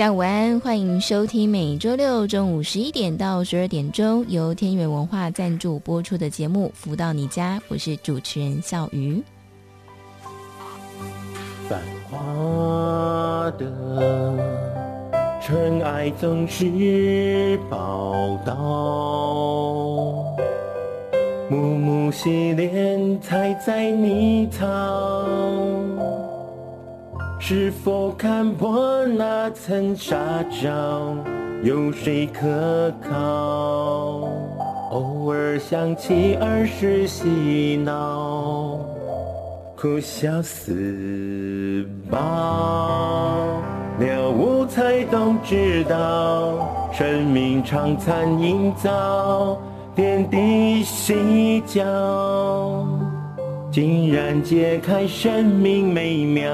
[0.00, 9.22] 家午安，欢迎收听每周六中午十一点到十二点钟由天元文化赞助播出的节目《福到你家》，我是主持人笑鱼。
[11.68, 11.78] 繁
[12.08, 13.70] 华的
[15.42, 18.54] 尘埃总是报道，
[21.50, 24.66] 暮暮洗脸才在泥槽。
[27.52, 30.14] 是否看破那层纱
[30.62, 31.16] 罩，
[31.64, 32.46] 有谁可
[33.02, 34.28] 靠？
[34.92, 38.78] 偶尔想起儿时嬉闹，
[39.76, 43.60] 哭笑似宝。
[43.98, 49.60] 了悟才懂知道，生命常残营造，
[49.96, 51.82] 点滴细嚼，
[53.70, 56.50] 竟然揭开生命美妙。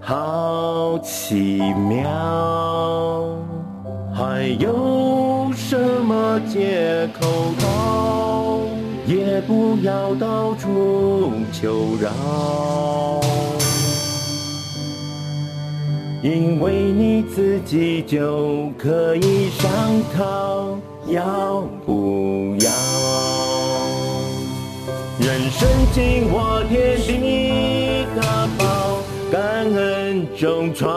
[0.00, 3.36] 好奇妙，
[4.14, 7.26] 还有什么借口
[7.60, 8.60] 逃？
[9.06, 13.20] 也不要到处求饶，
[16.22, 19.70] 因为你自己就可以商
[20.16, 22.70] 讨，要不要？
[25.60, 30.26] 人生紧握天地大宝，感恩。
[30.34, 30.90] 中创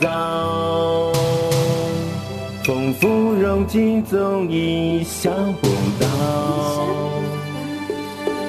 [0.00, 1.12] 造，
[2.64, 5.68] 丰富荣景总意想不
[6.00, 6.08] 到，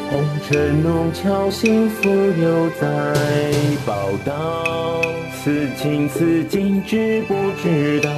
[0.09, 3.13] 红尘弄巧，幸福又在
[3.85, 5.01] 报道，
[5.43, 8.09] 此情此景知不知道，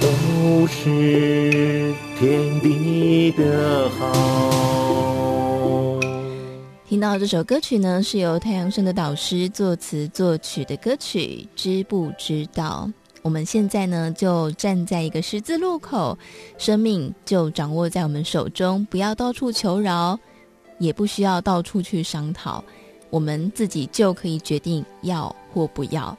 [0.00, 4.91] 都是天地的好。
[6.92, 12.86] 听到这首歌曲呢，是由太阳盛的导师作词作曲的歌曲，知不知道？
[13.22, 16.18] 我们现在呢，就站在一个十字路口，
[16.58, 20.20] 生命就掌握在我们手中，不要到处求饶，
[20.78, 22.62] 也不需要到处去商讨，
[23.08, 26.14] 我们自己就可以决定要或不要。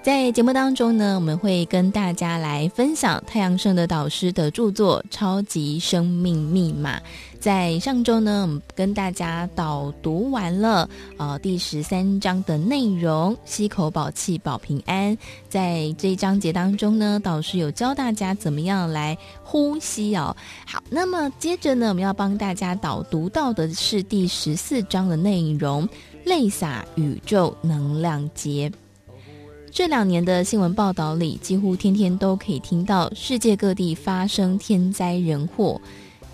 [0.00, 6.98] 在节目当中呢，我们会跟大家来分享太阳盛的导师的著作《超级生命密码》。
[7.44, 10.88] 在上周呢，我们跟大家导读完了
[11.18, 15.14] 呃第十三章的内容，吸口宝气保平安。
[15.46, 20.34] 在这一章节当中呢，导师有教大家怎么样来呼吸哦。
[20.66, 25.86] 好，那么接着呢，我们要帮大家导读到的是第十四章的内容，
[26.24, 28.72] 泪洒宇宙能量节。
[29.70, 35.78] 这两年的新闻报道里，几乎天天都可以听到世界各地发生天灾人祸，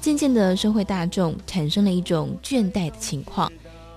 [0.00, 3.52] 渐渐的社会大众产生了一种倦怠的情况，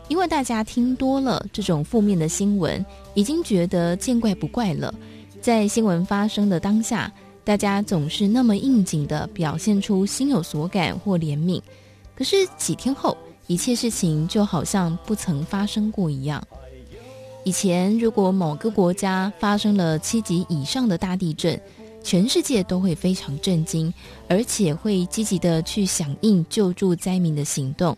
[0.10, 4.94] 因为大家听多了这种负面的新闻，已经觉得见怪不怪了。
[5.42, 7.12] 在新闻发生的当下，
[7.44, 11.62] 大家总是那么应景的表现出心有所感或怜悯，
[12.16, 16.46] 可是几天后，一切事情就好像不曾发生过一样。
[17.46, 21.60] 以前，如果某个国家发生了七级以上的大地震，
[22.04, 23.92] 全世界都会非常震惊，
[24.28, 27.98] 而且会积极的去响应救助灾民的行动。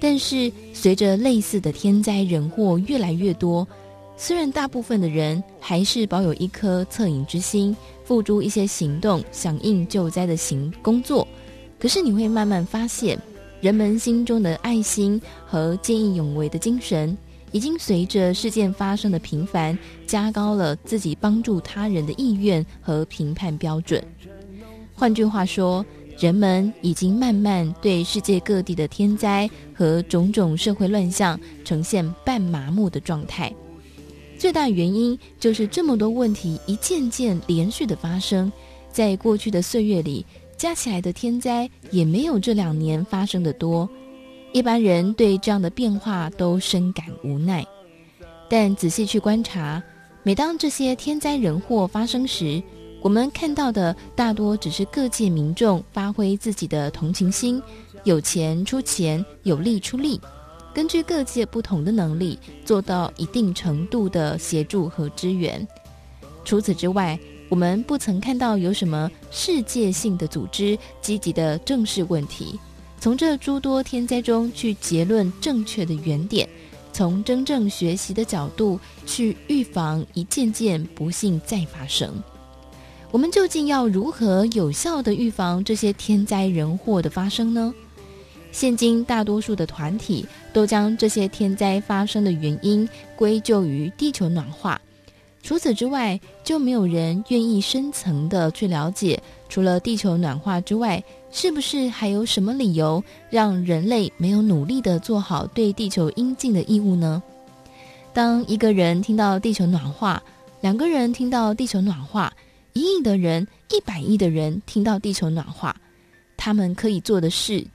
[0.00, 3.66] 但是，随着类似的天灾人祸越来越多，
[4.16, 11.26] 虽然大部分的人还是保有一颗恻隐之心，付诸一些行动响应救灾的行工作，
[11.78, 13.18] 可是你会慢慢发现，
[13.60, 17.16] 人们心中的爱心和见义勇为的精神。
[17.54, 19.78] 已经随着事件发生的频繁，
[20.08, 24.04] 加高了自己帮助他人的意愿和评判标准。
[24.92, 25.86] 换句话说，
[26.18, 33.54] 人们已经慢慢对世界各地的天灾和种种社会乱象呈现半麻木的状态。
[34.36, 38.50] 最大原因就是这么多问题一件件连续的发生，
[38.90, 40.26] 在过去的岁月里，
[40.56, 43.88] 加起来的天灾也没有这两年发生的多。
[44.54, 47.66] 一般人对这样的变化都深感无奈，
[48.48, 49.82] 但仔细去观察，
[50.22, 52.62] 每当这些天灾人祸发生时，
[53.02, 57.60] 我们看到的大多只是各界民众发挥自己的同情心，
[58.04, 60.20] 有钱出钱，有力出力，
[60.72, 65.66] 根据各界不同的能力，做到一定程度的协助和支援。
[66.44, 67.18] 除此之外，
[67.48, 72.56] 我们不曾看到有什么世界性的组织积极的正视问题，
[73.04, 76.48] 从这诸多天灾中去结论正确的原点，
[76.90, 82.10] 从真正学习的角度去预防一件件不幸再发生。
[83.10, 87.74] 我们究竟要如何有效地预防这些天灾人祸的发生呢？
[88.52, 90.24] 现今大多数的团体
[90.54, 94.80] 都将这些天灾发生的原因归咎于地球暖化。
[95.42, 101.04] 除此之外，就没有人愿意深层的去了解，除了地球暖化之外，
[101.36, 107.20] 是不是还有什么理由让人类没有努力的做好对地球应尽的义务呢？
[108.12, 110.22] 当一个人听到地球暖化，
[110.60, 112.32] 两个人听到地球暖化，
[112.72, 115.74] 一亿的人、一百亿的人听到地球暖化，
[116.36, 117.66] 他们可以做的事，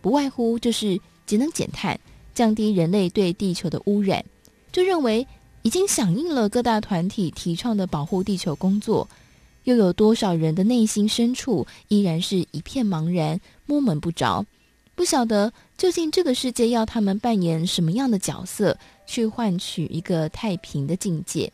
[0.00, 1.98] 不外乎就是节能减碳，
[2.34, 4.24] 降低人类对地球的污染，
[4.70, 5.26] 就认为。
[5.62, 9.06] 已经响应了各大团体提倡的保护地球工作，
[9.64, 14.44] 又有多少人的内心深处依然是一片茫然，摸门不着，
[14.94, 18.76] 不晓得究竟这个世界要他们扮演什么样的角色，
[19.06, 21.52] 去换取一个太平的境界。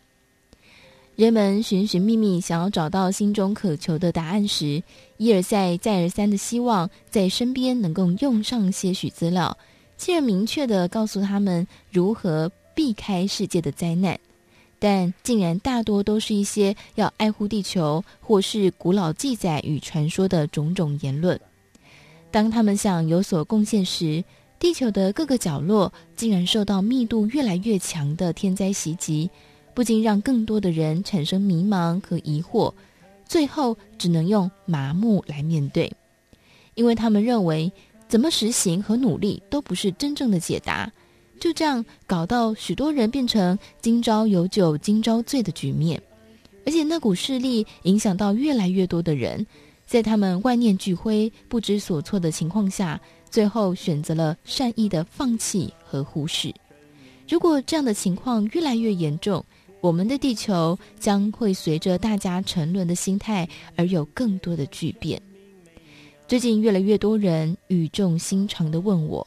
[1.17, 4.83] 人们寻寻觅觅，想要找到心中渴求的答案时，
[5.17, 9.57] 一而再、再而三的希望在身边能够用上些许资料，
[9.97, 12.51] 进而明确的告诉他们如何。
[12.77, 14.19] 避开世界的灾难，
[14.85, 21.41] 但竟然大多都是一些要爱护地球或是古老记载与传说的种种言论。
[22.31, 24.23] 当他们想有所贡献时，
[24.59, 29.31] 地球的各个角落竟然受到密度越来越强的天灾袭击，
[29.73, 32.71] 不禁让更多的人产生迷茫和疑惑，
[33.27, 35.91] 最后只能用麻木来面对，
[36.75, 37.73] 因为他们认为
[38.07, 40.93] 怎么实行和努力都不是真正的解答。
[41.45, 46.03] 就这样搞到许多人变成今朝有酒今朝醉的局面，
[46.65, 49.47] 而且那股势力影响到越来越多的人，
[49.85, 52.99] 在他们万念俱灰、不知所措的情况下，
[53.29, 56.51] 最后选择了善意的放弃和忽视。
[57.29, 59.45] 如果这样的情况越来越严重，
[59.83, 65.21] 我们的地球将会随着大家沉沦的心态而有更多的巨变。
[66.27, 69.27] 最近越来越多人语重心长地问我。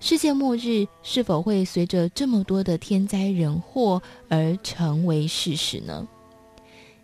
[0.00, 6.08] 世界末日是否会随着这么多的天灾人祸而成为事实呢？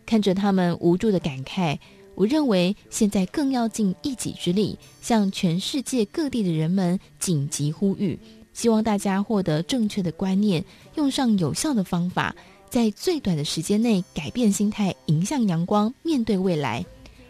[0.06, 1.78] 看着他们无助的感慨，
[2.14, 8.18] 我认为现在更要尽一己之力，向全世界各地的人们紧急呼吁，
[8.54, 10.64] 希望大家获得正确的观念，
[10.94, 12.34] 用上有效的方法，
[12.70, 16.82] 在最短的时间内改变心态，迎向阳光，面对未来，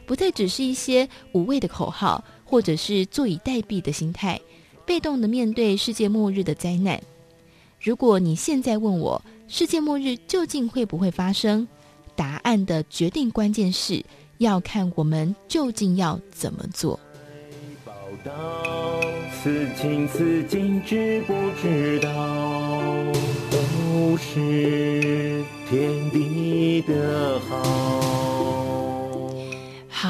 [0.06, 4.40] 不再只是一些无谓的口号，或者是坐以待毙的心态。
[4.86, 7.02] 被动的面对世界末日的灾难。
[7.80, 11.66] 如果你现在问我世界末日究竟会不会发生，
[12.14, 14.02] 答案的决定关键是
[14.38, 16.98] 要看我们究竟要怎么做。
[17.84, 17.92] 报
[18.24, 18.32] 道
[19.42, 22.08] 此情此景知不知道，
[23.50, 28.35] 都是天地的好。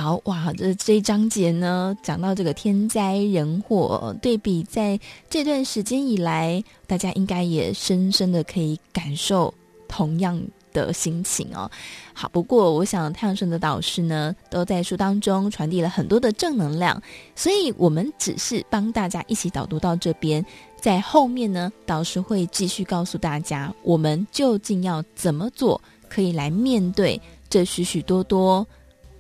[0.07, 4.97] 好哇，这这一章节呢，讲到这个天灾人祸，对比在
[5.29, 9.53] 这段时间以来，大家应该也深深的可以感受
[9.89, 10.41] 同样
[10.73, 11.69] 的心情哦。
[12.15, 17.03] 好，不过我想太阳神的导师呢，都在书当中传递了很多的正能量，
[17.35, 20.47] 所以我们只是帮大家一起导读到这边，
[20.81, 28.65] 在后面呢，导师会继续告诉大家，我们究竟要怎么做，可以来面对这许许多多。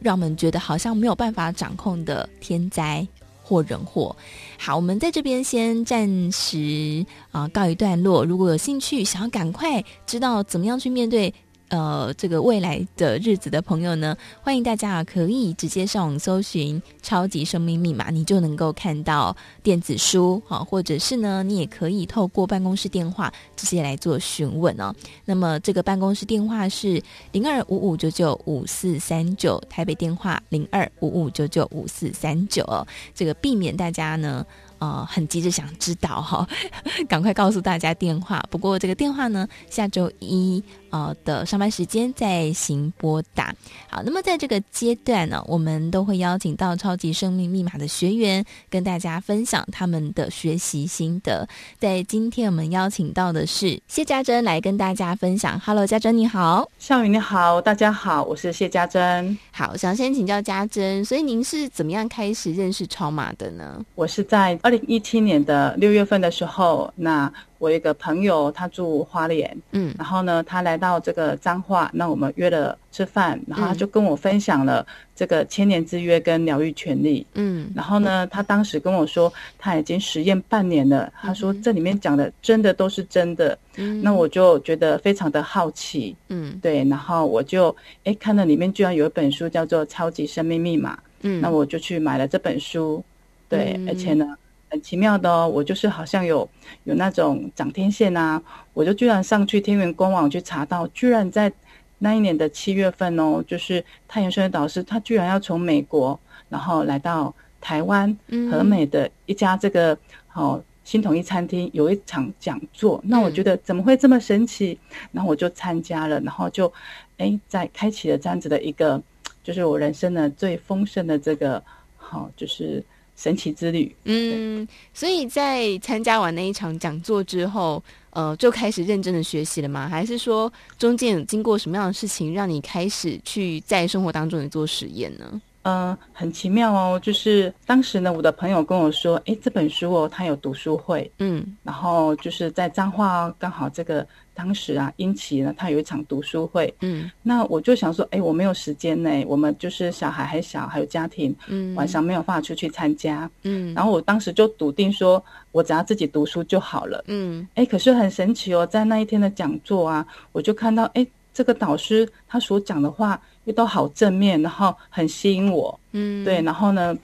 [0.06, 3.04] 让我们觉得好像没有办法掌控的天灾
[3.42, 4.14] 或人祸。
[4.56, 8.24] 好，我们在这边先暂时啊、告一段落。
[8.24, 11.34] 如果有兴趣，想要赶快知道怎么样去面对。
[11.68, 24.94] 呃，这个未来的日子的朋友呢，欢迎大家啊，可以直接上网搜寻《超级生命密码》，你就能够看到电子书啊，或者是呢，你也可以透过办公室电话直接来做询问哦。
[25.24, 34.46] 那么这个办公室电话是零二五五九九五四三九，台北电话零二五五九九五四三九哦，这个避免大家呢。
[34.78, 36.46] 呃，很急着想知道哈，
[37.08, 38.44] 赶快告诉大家电话。
[38.50, 40.62] 不过这个电话呢，下周一、
[40.96, 43.54] 呃的上班时间再行拨打。
[43.88, 51.46] 好，那么在这个阶段呢，我们都会邀请到超级生命密码的学员跟大家分享他们的学习心得。
[51.78, 55.60] 在今天我们邀请到的是谢家珍来跟大家分享。
[55.60, 59.36] Hello，家珍你好，笑宇你好，大家好，我是谢家珍。
[59.50, 63.84] 好，想先请教家珍，所以您是怎么样开始认识超马的呢？
[63.94, 67.30] 我是在二零一七年的六月份的时候，那。
[67.58, 93.02] 我一个朋友，他住花莲，嗯，然后呢，他来到这个彰化，那我们约了吃饭，然后他就跟我分享了这个千年之约跟疗愈权利，嗯，然后呢，他当时跟我说他已经实验半年了，他说这里面讲的真的都是真的，嗯，那我就觉得非常的好奇，嗯，对，然后我就哎看到里面居然有一本书叫做《超级生命密码》，嗯，那我就去买了这本书，
[93.48, 94.36] 对，而且呢。
[94.68, 96.48] 很奇妙的哦，我就是好像有
[96.84, 98.42] 有那种长天线啊，
[98.74, 101.52] 我就居然上去天元官网去查到，居然在
[101.98, 106.18] 那一年的七月份哦，就是太阳盛德导师他居然要从美国，
[106.48, 108.14] 然后来到台湾
[108.50, 109.96] 和美的一家这个
[110.34, 114.76] 哦新统一餐厅有一场讲座，那我觉得怎么会这么神奇？
[115.12, 116.70] 然后我就参加了，然后就
[117.18, 119.00] 哎在开启了这样子的一个，
[119.44, 121.62] 就是我人生的最丰盛的这个
[121.96, 122.84] 好就是。
[123.16, 129.88] 神奇之旅，嗯，所以在参加完那一场讲座之后，呃，就开始认真的学习了吗？
[129.88, 135.40] 还是说中间有经过什么样的事情，让你开始去在生活当中也做实验呢？
[135.62, 163.56] 嗯、呃，很奇妙哦，就是当时呢，我的朋友跟我说，哎，这本书哦，他有读书会，嗯，然后就是在彰化，刚好这个当时啊，英奇呢，他有一场读书会，嗯，那我就想说，哎，我没有时间呢，我们就是小孩还小，还有家庭，嗯，晚上没有办法出去参加，嗯，然后我当时就笃定说，我只要自己读书就好了，嗯，哎，可是很神奇哦，在那一天的讲座啊，我就看到，哎，这个导师他所讲的话又。
[163.56, 166.94] 都好正面，然后很吸引我，嗯，对，然后呢，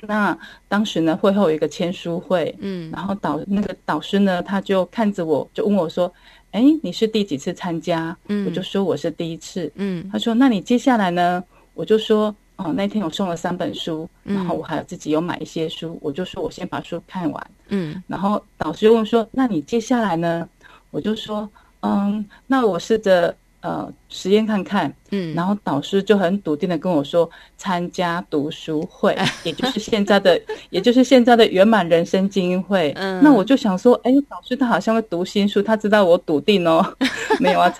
[0.00, 0.36] 那
[0.66, 6.12] 当时呢会后有一个签书会，嗯，然后导那个导师呢，他就看着我，就问我说
[6.52, 11.42] ：“哎，你是第几次参加？”嗯，我就说我是第一次，嗯，他说：“那你接下来呢？”
[11.74, 20.48] 我就说：“哦，那天我送了三本书，然后我还有自己有买一些书，我就说我先把书看完，嗯，然后导师又问说：‘那你接下来呢？’
[20.90, 30.40] 我就说：‘嗯，那我试着。’呃，实验看看，嗯，然后导师就很笃定的跟我说，参加读书会， 也就是现在的，
[30.70, 32.92] 也就是现在的圆满人生精英会。
[32.96, 36.84] 嗯，那我就想说，哎，导师他好像会读心术，他知道我笃定哦，
[37.38, 37.72] 没有啊，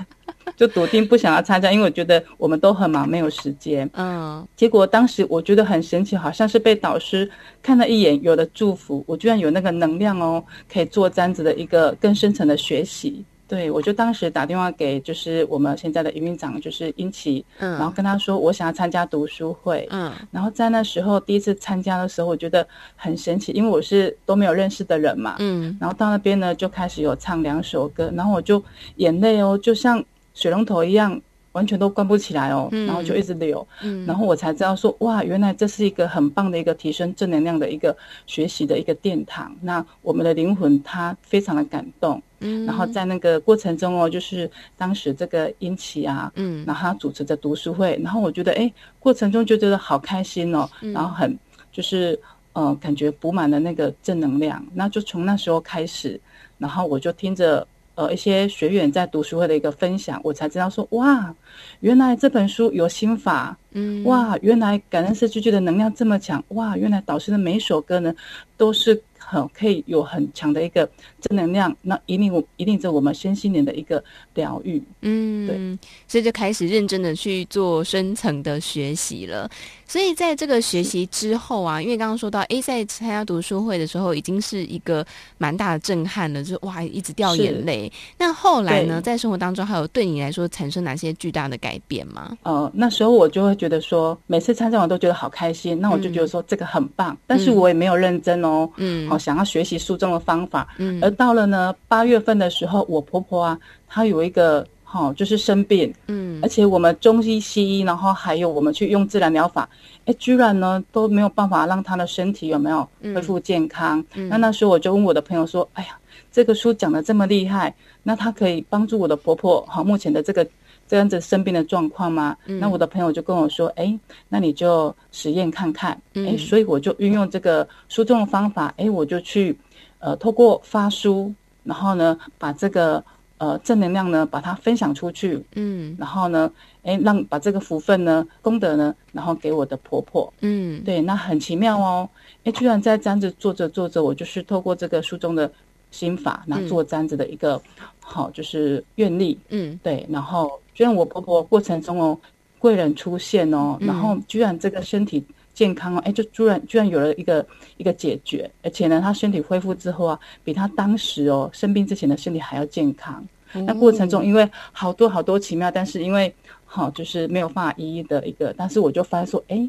[0.56, 3.90] 就笃定不想要参加，因为我觉得我们都很忙，没有时间。
[3.94, 7.28] 嗯，结果当时我觉得很神奇，好像是被导师
[7.60, 13.24] 看了一眼，有了祝福，我居然有那个能量哦，可以做这样子的一个更深层的学习。
[13.52, 22.66] 对，我就当时打电话给就是我们现在的营运长，就是英奇，嗯，然后跟他说我想要参加读书会，嗯，然后在那时候第一次参加的时候，我觉得
[22.96, 28.64] 很神奇，因为我是都没有认识的人嘛，嗯，然后到那边呢就开始有唱两首歌，然后我就
[28.96, 31.20] 眼泪哦，就像水龙头一样。
[31.52, 39.54] 完全都关不起来哦，然后就一直流，嗯，然后我才知道说，哇，原来这是一个很棒的一个提升正能量的一个学习的一个殿堂。
[39.60, 51.38] 那我们的灵魂它非常的感动，嗯，然后在那个过程中哦，就是当时这个英奇啊，嗯，然后他主持着读书会，然后我觉得哎，过程中就觉得好开心哦，然后很
[51.70, 52.18] 就是
[52.54, 54.64] 呃，感觉补满了那个正能量。
[54.74, 56.18] 那就从那时候开始，
[56.56, 57.66] 然后我就听着。
[57.94, 61.34] 呃，一些学员在读书会的一个分享，我才知道说，哇，
[61.80, 68.14] 原来这本书有心法，嗯，哇，原来感恩四句句的能量这么强，哇，原来导师的每一首歌呢，
[68.56, 69.02] 都是。
[69.24, 70.86] 很，可以有很强的一个
[71.22, 74.02] 正能量，那引领我引领着我们身心灵的一个
[74.34, 74.82] 疗愈。
[75.00, 79.50] 嗯，对，所以就开始认真的去做深层的学习了。
[79.86, 85.04] 所以在这个学习之后啊，因为刚刚说到，哎，在参加读书会的时候，已经是一个
[85.38, 87.90] 蛮大的震撼了，就哇，一直掉眼泪。
[88.18, 92.36] 那后来呢，在生活当中，还有对你来说产生哪些巨大的改变吗？
[92.42, 99.22] 呃，那时候我就会觉得说，每次参加完都觉得好开心，那我就觉得说这个很棒，嗯、但是我也没有认真哦，嗯，好。
[99.22, 109.68] 想要学习书中的方法，嗯，而到了呢八月份的时候，我婆婆啊，她有一个哈、哦，就是生病，嗯，而且我们中医西医，然后还有我们去用自然疗法，
[110.06, 114.04] 哎，居然呢都没有办法让她的身体有没有恢复健康。
[114.14, 115.98] 嗯、那那时候我就问我的朋友说，哎呀，
[116.30, 120.46] 这个书讲的这么厉害，那它可以帮助我的婆婆哈、哦，目前的这个。
[120.88, 122.36] 这样子生病的状况吗？
[122.44, 125.98] 嗯、那我的朋友就跟我说：“哎，那你就实验看看。
[126.12, 129.56] 嗯”哎，所以我就运用这个书中的方法，哎，我就去
[130.02, 131.32] 呃，透过发书，
[131.62, 133.02] 然后呢，把这个
[133.38, 136.50] 呃正能量呢，把它分享出去，嗯，然后呢，
[136.82, 142.08] 哎，让把这个福分呢、功德呢，然后给我的婆婆，嗯，对，那很奇妙哦，
[142.42, 145.48] 哎，居然在这样子做着做着，我就是透过这个书中的
[145.92, 147.62] 心法，那做这样子的一个
[148.00, 152.18] 好、嗯，就是愿力，嗯，对，然后居然我婆婆过程中哦，
[152.58, 155.24] 贵人出现哦，然后居然这个身体。
[155.54, 163.24] 健康哦，哎，就居然居然有了一个一个解决，而且呢，他身体恢复之后啊，比他当时哦生病之前的身体还要健康。
[163.54, 169.68] 嗯、那过程中，因为好多好多奇妙，但是因为好就是没有办法一一的一个，但是我就发现说，哎，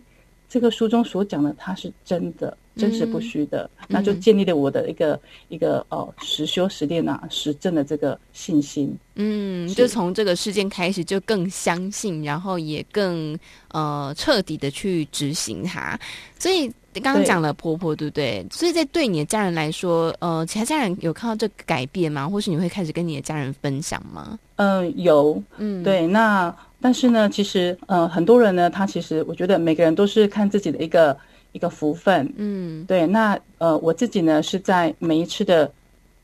[0.53, 2.55] 这个书中所讲的，它是真的。
[2.75, 5.19] 真实不虚的、嗯，那就建立了我的一个、嗯、
[5.49, 8.91] 一个哦实修实练啊实证的这个信心。
[9.13, 15.99] 嗯，就从这个事件开始就更相信，然后也更呃彻底的去执行它。
[16.39, 18.47] 所以刚刚讲了婆婆对，对不对？
[18.51, 22.27] 所以在对你的家人来说，呃，其他家人有看到这个改变吗？
[22.27, 24.39] 或是你会开始跟你的家人分享吗？
[24.55, 25.39] 嗯、呃，有。
[25.57, 26.07] 嗯，对。
[26.07, 26.51] 那
[26.83, 31.17] 但是呢，其实呃很多人呢，他其实我觉得每个人都是看自己的一个。
[31.55, 35.71] 一个福分，嗯，对，那呃，我自己呢是在每一次的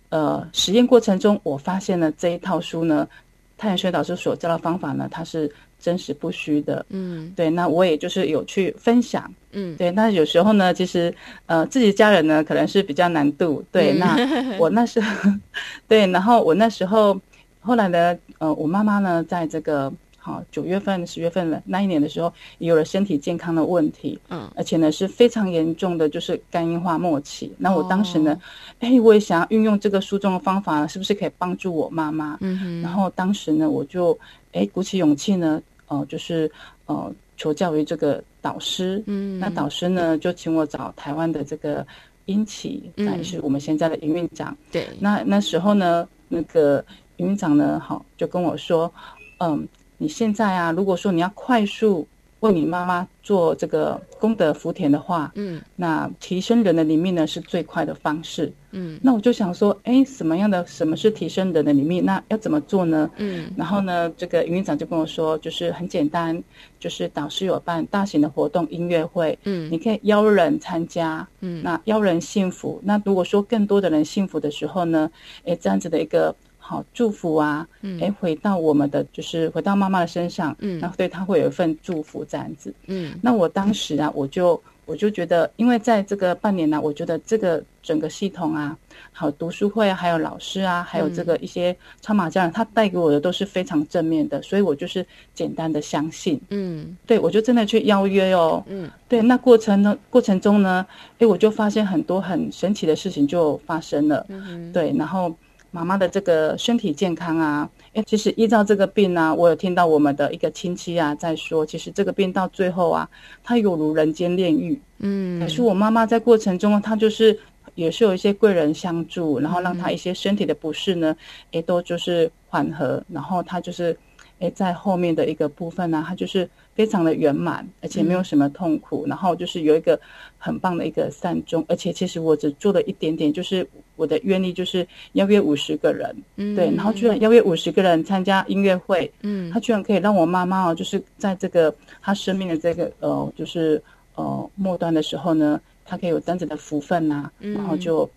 [0.09, 3.07] 呃实验过程中，我发现了这一套书呢，
[3.55, 5.47] 太阳学导师所教的方法呢，它是
[5.79, 11.13] 真实不虚的，嗯，对，那我也就是有去分享，嗯，对，那有时候呢，其实
[11.45, 15.31] 呃自己家人呢可能是比较难度，对，嗯、那我那时候，
[15.87, 17.15] 对，然后我那时候
[17.59, 19.93] 后来呢，呃，我妈妈呢在这个。
[20.21, 27.51] 好，九月份、十月份了那一年的时候，也有了身体健康的问题，嗯，而且呢是非常严重的，就是肝硬化末期。
[27.57, 28.37] 那我当时呢，
[28.79, 32.37] 哎、哦，我也想要运用这个书中的方法，是不是可以帮助我妈妈？
[32.41, 32.81] 嗯。
[32.81, 34.17] 然后当时呢，我就
[34.51, 36.51] 哎鼓起勇气呢，哦、呃，就是
[36.85, 41.87] 呃求教于这个导师，嗯，那导师呢就请我找台湾的这个
[42.25, 44.55] 英奇，也、嗯、是我们现在的营运长。
[44.69, 44.85] 对。
[44.99, 46.83] 那那时候呢，那个
[47.15, 48.91] 营运长呢，好就跟我说，
[49.37, 49.65] 嗯。
[49.99, 52.07] 你现在啊，如果说你要快速
[52.39, 62.05] 为你妈妈做这个功德福田的话，嗯，那提升人的灵命呢是最快的方式，嗯，那我就想说，哎，什么样的什么是提升人的灵命？
[62.05, 63.11] 那要怎么做呢？
[63.17, 66.41] 嗯，然后呢，这个营运长就跟我说，就是很简单，
[66.79, 75.11] 就是导师有办大型的活动音乐会，嗯，你可以邀人参加，嗯，那邀人幸福，那如果说更多的人幸福的时候呢，
[75.45, 76.33] 哎，这样子的一个。
[76.69, 88.77] 好祝福啊，嗯，哎，回到我们的就是回到妈妈的身上，嗯，然后对她会有一份祝福这样子，嗯，那我当时啊，我就我就觉得，因为在这个半年呢，啊，我觉得这个整个系统啊，
[89.11, 100.85] 好读书会啊，还有老师啊，还有这个一些超马家人，他带给我的都是非常正面的，所以我就是简单的相信，嗯，对，我就真的去邀约哦，嗯，对，那过程呢过程中呢，
[101.17, 105.35] 哎，我就发现很多很神奇的事情就发生了，嗯，对，然后。
[105.71, 113.09] 妈妈的这个身体健康啊，哎，其实依照这个病啊，我有听到我们的一个亲戚啊在说，其实这个病到最后啊，
[113.43, 114.79] 它有如人间炼狱。
[114.99, 117.37] 嗯，可是我妈妈在过程中，她就是
[117.75, 121.15] 也是有一些贵人相助，然后让她一些身体的不适呢，
[121.51, 123.97] 哎，都就是缓和，然后她就是。
[124.39, 129.99] 诶，在后面的一个部分呢，她就是非常的圆满，而且没有什么痛苦，嗯，然后就是有一个
[130.37, 143.83] 很棒的一个善终，而且其实我只做了一点点，就是我的愿力就是邀约五十个人，嗯，对，然后居然邀约五十个人参加音乐会，嗯，他居然可以让我妈妈哦，就是在这个他生命的这个呃，就是
[144.15, 148.09] 呃末端的时候呢，他可以有这样子的福分呐，然后就。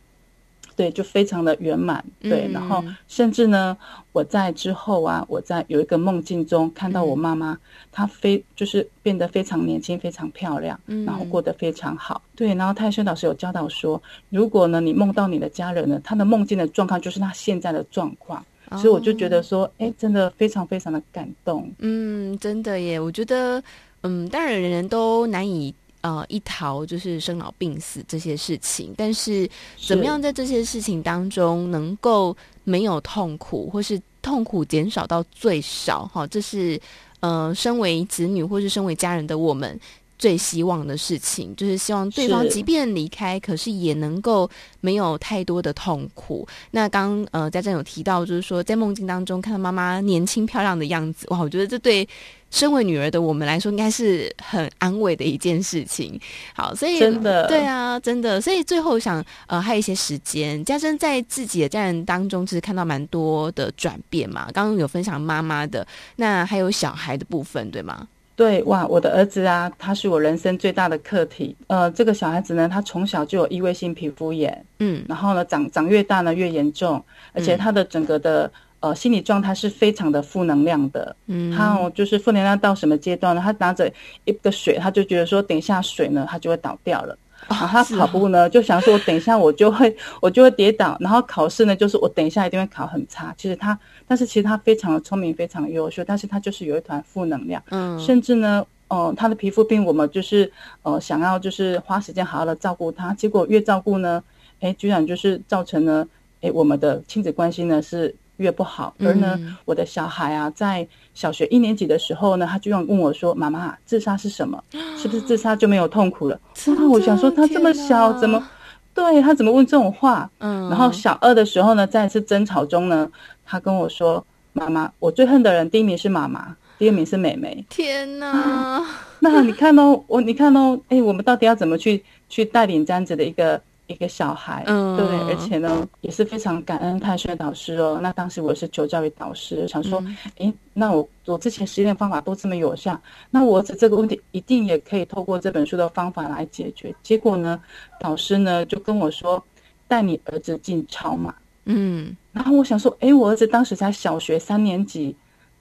[0.77, 2.05] 对，就非常的圆满。
[2.21, 3.77] 对，嗯、然后甚至呢，
[4.13, 7.59] 我在之后啊，我在有一个梦境中看到我妈妈，嗯、
[7.91, 12.23] 她非就是变得非常年轻，非常漂亮，嗯，然后过得非常好。
[12.35, 21.71] 对，然后泰轩老师有教导说，如果呢你梦到你的家人呢，他的梦境的状况就是他现在的状况，哦，所以我就觉得说，哎，真的非常非常的感动。
[21.79, 23.63] 嗯，真的耶，我觉得，
[24.03, 25.75] 嗯，当然人人都难以。
[26.03, 29.49] 呃，一逃就是生老病死这些事情，但是
[29.81, 36.05] 怎么样在这些事情当中能够没有痛苦，或是痛苦减少到最少？
[36.13, 36.81] 哈，这是
[37.21, 39.79] 呃，身为子女或是身为家人的我们
[40.19, 46.45] 最希望的事情，就是希望对方即便离开，可是也能够没有太多的痛苦。
[46.73, 52.09] 那刚呃，家珍有提到，就是说在梦境当中看到妈妈年轻漂亮的样子，哇，我觉得这对。
[52.53, 56.21] 身为女儿的我们来说，应该是很安慰的一件事情。
[56.55, 58.39] 好，所以真的对啊，真的。
[58.41, 64.51] 所以最后想，呃，还有一些时间，家珍在自己的家人当中，其实看到蛮多的转变嘛。
[64.53, 65.85] 刚刚有分享妈妈的，
[66.17, 68.07] 那还有小孩的部分，对吗？
[68.37, 71.57] 对，哇，我的儿子啊，他是我人生最大的课题。
[71.69, 78.53] 呃，这个小孩子呢，他从小就有异位性皮肤炎，嗯，然后呢，长长越大呢越严重，而且他的整个的。
[78.83, 81.17] 呃心理状态是非常的负能量的。
[81.29, 83.41] 嗯，他哦就是负能量到什么阶段呢？
[83.43, 83.91] 他拿着
[84.27, 87.17] 一个水，他就觉得说等一下水呢，他就会倒掉了。
[87.49, 90.97] 然后他跑步呢，就想说我等一下我就会我就会跌倒。
[91.01, 93.35] 然后考试呢，就是我等一下一定会考很差。
[93.39, 97.63] 其实他，但是其实他非常的聪明，非常优秀，但是他就是有一团负能量。
[97.71, 98.65] 嗯，甚至呢。
[98.89, 104.23] 哦、呃，他的皮肤病，我们就是呃想要就是花时间好好的照顾他，结果越照顾呢，
[104.61, 106.07] 哎，居然就是造成了
[106.43, 108.95] 哎我们的亲子关系呢是越不好。
[108.99, 114.63] 而呢，嗯、我的小孩啊，在小学一年级的时候呢，他居然问我说：“妈妈，自杀是什么？
[114.99, 118.47] 是不是自杀就没有痛苦了？”然后我想说，他这么小，怎么
[118.93, 120.29] 对他怎么问这种话？
[120.41, 120.69] 嗯。
[120.69, 123.09] 然后小二的时候呢，在一次争吵中呢，
[123.47, 127.65] 他跟我说：“妈妈，我最恨的人第一名是妈妈。”第二名是妹妹。
[127.69, 128.27] 天哪！
[128.27, 128.85] 啊、
[129.21, 133.61] 那你看哦，我你看哦，哎，我们到底要怎么去去带领这样子的一个
[133.93, 134.65] 一个小孩？
[134.67, 138.01] 嗯，对，而且呢，也是非常感恩太学导师哦。
[138.03, 140.03] 那当时我是求教育导师，想说，
[140.39, 143.01] 哎、嗯，那我我之前实验方法都这么有效，
[143.31, 146.95] 那我儿子这个问题一定也可以透过这本书的方法来解决。
[147.03, 147.61] 结果呢，
[148.01, 149.43] 导师呢就跟我说，
[149.87, 151.35] 带你儿子进超马。
[151.67, 155.15] 嗯，然后我想说，哎，我儿子当时才小学三年级。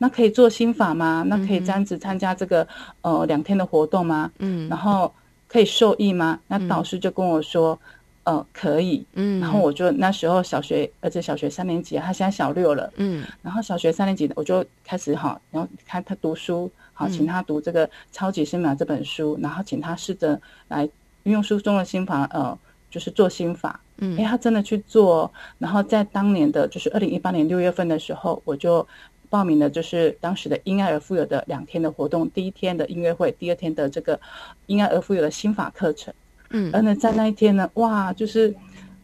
[0.04, 1.24] 那可以做心法吗？
[1.28, 2.64] 那可以这样子参加这个、
[3.02, 4.32] 嗯、呃两天的活动吗？
[4.40, 5.14] 嗯，然后
[5.48, 6.40] 可以受益吗？
[6.48, 7.90] 那导师就跟我说，嗯、
[8.24, 9.06] 呃，可以。
[9.14, 12.92] 嗯，然后我就那时候小学，而且小学三年级，他现在小六了。
[12.96, 20.84] 嗯，然后小学三年级我就开始哈，然后看他读书，好，请他读这个《超级心法》这本书，然后请他试着来
[21.24, 22.58] 运用书中的心法，呃，
[22.90, 23.80] 就是做心法。
[23.98, 28.88] 嗯，哎，他真的去做，然后在当年的就是二零一八年六月份的时候，我就。
[29.32, 34.20] 报名了就是当时的因爱而富有的两天的活动，第一天的音乐会，第二天的这个
[34.66, 36.14] 因爱而富有的心法课程。
[36.52, 38.54] 嗯，而呢，在那一天呢，哇，就是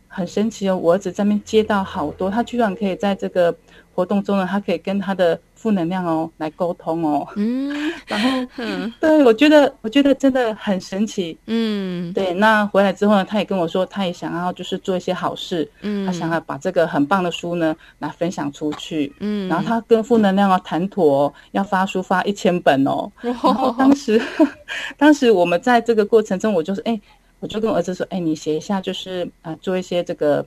[0.07, 3.55] 很神奇哦，我儿子在那边接到好多，他居然可以在这个
[3.93, 5.39] 活动中呢，他可以跟他的。
[5.57, 12.31] 负能量哦，来沟通哦，嗯， 然后，嗯， 对，我觉得，我觉得真的很神奇，嗯，对。
[12.36, 24.21] 那回来之后呢，他也跟我说，他也想要就是做一些好事，嗯，他想要把这个很棒的书呢来分享出去，嗯，然后他跟负能量哦谈妥，要发书发一千本哦，然后当时，
[24.95, 27.01] 当时我们在这个过程中，我就是哎，
[27.39, 30.45] 我就跟我儿子说，哎，你写一下，就是啊、呃，做一些这个，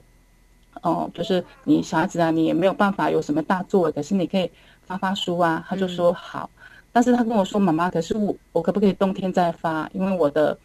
[0.81, 4.49] 哦，就是你小孩子啊，你也没有办法有什么大作为，可是你可以。
[4.83, 9.89] 发发书啊，他就说好，嗯、但是他跟我说妈妈，可是我我可不可以冬天再发？
[9.93, 10.57] 因为我的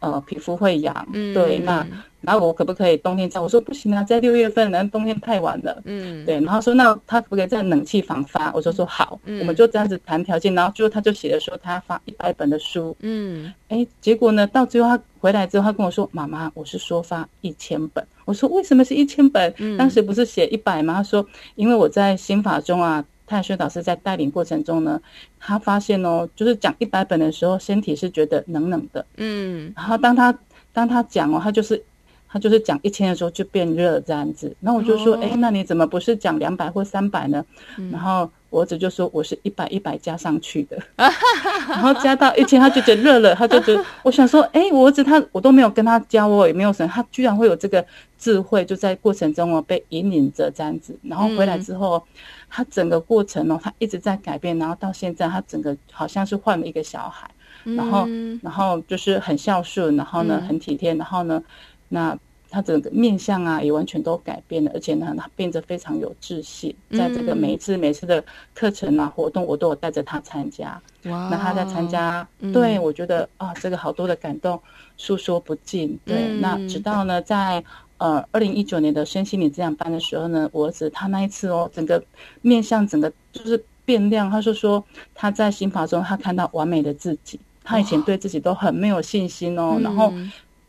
[0.00, 1.86] 呃皮肤会痒，嗯、对，那
[2.20, 3.40] 然后我可不可以冬天再？
[3.40, 8.52] 我说不行啊，在六月份，然后冬天太晚了，嗯，对，然后说那他可不可以在冷气房发？
[8.52, 19.54] 我就说好，嗯、我们就这样子谈条件，然后最后他就写了说他要发一百本的书，嗯，哎，结果呢，到最后他回来之后，他跟我说妈妈，我是说发一千本，我说为什么是一千本？
[19.58, 20.94] 嗯、当时不是写一百吗？
[20.94, 23.04] 他说因为我在心法中啊。
[23.26, 25.00] 太阳穴导师在带领过程中呢，
[25.38, 30.38] 他发现哦，就是讲一百本的时候，身体是觉得冷冷的，嗯，然后当他
[30.72, 31.82] 当他讲哦，他就是
[32.28, 37.44] 他就是讲一千的时候就变热这样子，然后我就说，哎、哦，那你怎么不是讲两百或三百呢？
[37.78, 38.30] 嗯、然后。
[38.48, 47.84] 我儿子就说我是一百一百加上去的，然后加到一千，他就觉得热了，他就觉得 我想说，哎，我儿子他我都没有跟他教我，也没有什么，他居然会有这个
[48.16, 52.02] 智慧，就在过程中哦被引领着这样子，然后回来之后，
[52.48, 57.30] 他整个过程哦，他一直在改变，然后到现在他整个好像是换了一个小孩，
[57.64, 58.06] 然后
[58.42, 61.42] 然后就是很孝顺，然后呢很体贴，然后呢
[61.88, 62.18] 那。
[62.48, 66.74] 他整个面相啊，也完全都改变了，而且呢，他变得非常有自信。
[66.92, 70.80] 在这个每一次、每次的课程啊、活动，我都有带着他参加。
[71.06, 71.28] 哇！
[71.28, 74.62] 那他在参加，嗯、对我觉得啊，这个好多的感动，
[74.96, 75.98] 诉说不尽。
[76.04, 77.62] 对，嗯、那直到呢，在
[77.98, 82.02] 呃二零一九年的身心灵滋养班的时候呢，我儿子他那一次哦，整个
[82.42, 84.30] 面向整个就是变亮。
[84.30, 87.38] 他就说他在心法中，他看到完美的自己。
[87.64, 90.12] 他以前对自己都很没有信心哦，哇然后。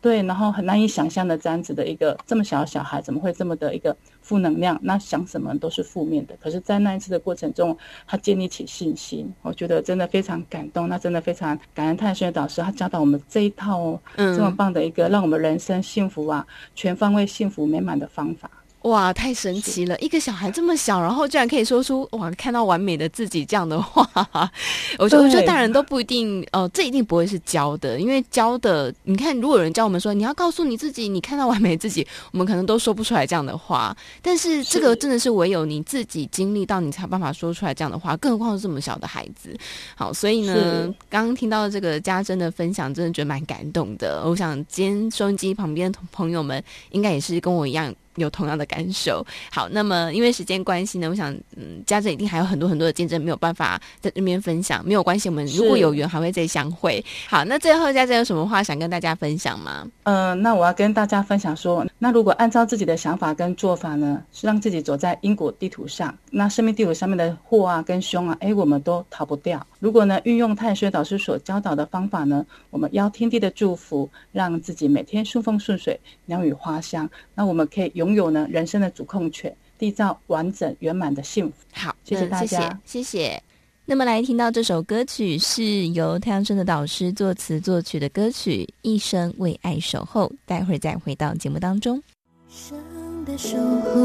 [0.00, 4.78] 对，然后很难以想象的这样子的一个这么小的小孩，怎么会这么的一个负能量？
[4.80, 6.36] 那想什么都是负面的。
[6.40, 10.88] 可是，在那一次的过程中，他建立起信心，我觉得真的非常感动。
[10.88, 18.50] 那真的非常感恩太轩导师，他教导我们这一套哦，嗯、这么棒的一个让我们人生幸福啊，全方位幸福美满的方法。
[18.82, 19.98] 哇，太神奇了！
[19.98, 24.08] 一个小孩这么小，然后居然可以说出“哇，看到完美的自己”这样的话。
[24.98, 33.94] 我觉得，我觉得大人都不一定，呃，这一定不会是教的，因为教的，你看，如果有人教我们说你要告诉你自己，你看到完美自己，我们可能都说不出来这样的话。
[34.22, 39.54] 但是这个真的是唯有你自己经历到，你才有办法说出来这样的话，更何况是这么小的孩子。
[39.96, 44.22] 好，所以呢，刚刚听到这个家珍的分享，真的觉得蛮感动的。
[44.24, 47.92] 我想，今天收音机旁边的朋友们，应该也是跟我一样。
[48.18, 49.24] 有同样的感受。
[49.50, 57.04] 好，那么因为时间关系呢，我想，嗯，家珍一定还有很多很多的见证没有办法在这边分享，没有关系，我们如果有缘还会再相会。
[57.28, 59.86] 好，那最后家珍有什么话想跟大家分享吗？
[60.04, 69.66] 嗯、呃，那我要跟大家分享说，那如果按照自己的想法跟做法呢，是让自己走在因果地图上，那生命地图上面的祸啊跟凶啊，哎，我们都逃不掉。
[69.80, 81.54] 如果呢，运用太学导师所教导的方法呢，我们邀天地的祝福，让自己每天顺风顺水，鸟语花香，那我们可以拥有呢人生的主控权，缔造完整圆满的幸福。
[81.72, 83.02] 好，谢谢大家，谢谢。
[83.02, 83.47] 谢谢。
[83.90, 91.96] 那么来听到这首歌曲，是由太阳盛德导师作词作曲的歌曲《一生为爱守候》，待会儿再回到节目当中。
[91.96, 92.78] 一生
[93.24, 93.98] 的守候，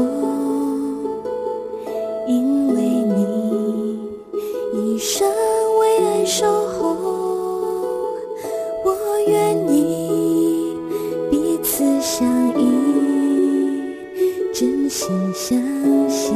[2.26, 3.98] 因为你
[4.72, 5.28] 一生
[5.78, 6.96] 为爱守候，
[8.86, 8.96] 我
[9.28, 10.74] 愿意
[11.30, 12.26] 彼此相
[12.58, 12.64] 依，
[14.54, 15.60] 真心相
[16.08, 16.34] 信，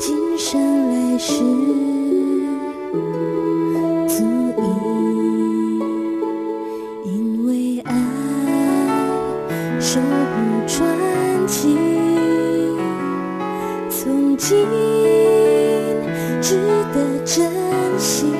[0.00, 1.32] 今生还是
[4.06, 4.22] 足
[4.60, 4.62] 以，
[7.04, 7.92] 因为爱，
[9.80, 10.86] 手不转
[11.48, 11.76] 奇，
[13.90, 14.64] 从今
[16.40, 16.60] 值
[16.94, 17.50] 得珍
[17.98, 18.39] 惜。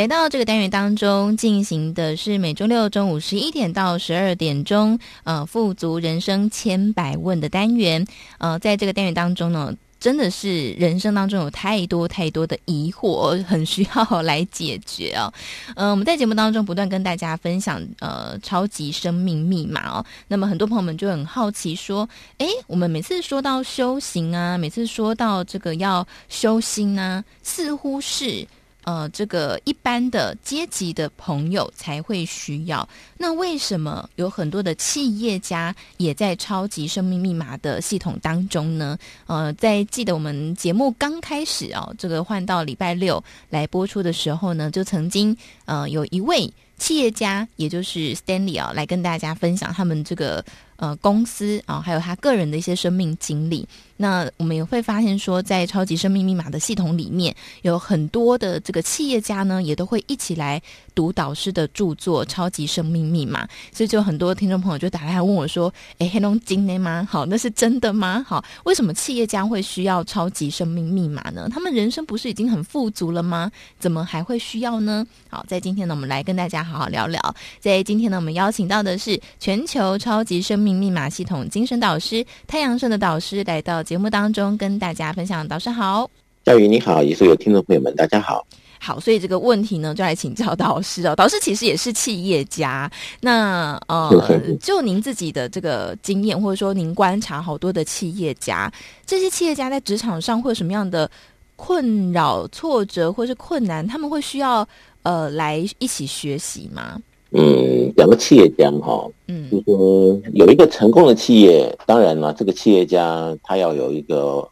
[0.00, 8.06] 来到这个单元当中，进行的是每周六中午十一点到十二点钟，呃，富足人生千百问的单元。
[8.38, 15.30] 呃，在这个单元当中呢，真的是人生当中有太多太多的疑惑，很需要来解决哦。
[15.76, 20.06] 呃，我们在节目当中不断跟大家分享，呃，超级生命密码哦。
[20.28, 22.08] 那么很多朋友们就很好奇说，
[22.38, 28.48] 诶，我们每次说到修行啊，每次说到这个要修心啊，似乎是。
[28.90, 32.88] 呃，这个一般的阶级的朋友才会需要。
[33.16, 38.98] 那为什么有很多的企业家也在超级生命密码的系统当中呢？
[39.26, 50.44] 呃，在记得我们节目刚开始哦，这个换到礼拜六来播出的时候呢，就曾经呃有一位企业家，也就是 Stanley 啊，来跟大家分享他们这个。
[50.80, 53.68] 呃，公司啊，还有他个人的一些生命经历。
[53.98, 60.58] 那我们也会发现说，在超级生命密码的系统里面，有很多的这个企业家呢，也都会一起来
[60.94, 63.44] 读导师的著作《超级生命密码》。
[63.76, 67.06] 所以，就很多听众朋友就打来问我说：“哎，黑龙金的吗？
[67.10, 68.24] 好，那是真的吗？
[68.26, 71.46] 好，为什么企业家会需要超级生命密码呢？
[71.52, 73.52] 他们人生不是已经很富足了吗？
[73.78, 77.20] 怎么还会需要呢？”好，在今天呢，我们来跟大家好好聊聊。
[77.58, 80.69] 在今天呢，我们邀请到的是全球超级生命。
[80.74, 85.46] 密码系统精神导师太阳盛的导师来到节目当中，跟大家分享。
[85.46, 86.10] 导师好，
[86.44, 88.46] 嘉宇你好，也所有听众朋友们，大家好。
[88.82, 91.14] 好，所以这个问题呢，就来请教导师哦。
[91.14, 94.10] 导师其实也是企业家，那呃，
[94.58, 98.72] 就您自己的这个经验，或者说您观察好多的企业家，
[99.04, 101.10] 这些企业家在职场上会有什么样的
[101.56, 104.66] 困扰、挫折，或是困难，他们会需要
[105.02, 106.98] 呃来一起学习吗？
[107.32, 114.48] 嗯，两个企业家哈，嗯，就是说有一个成功的企业，当然了，这个企业家他要有一个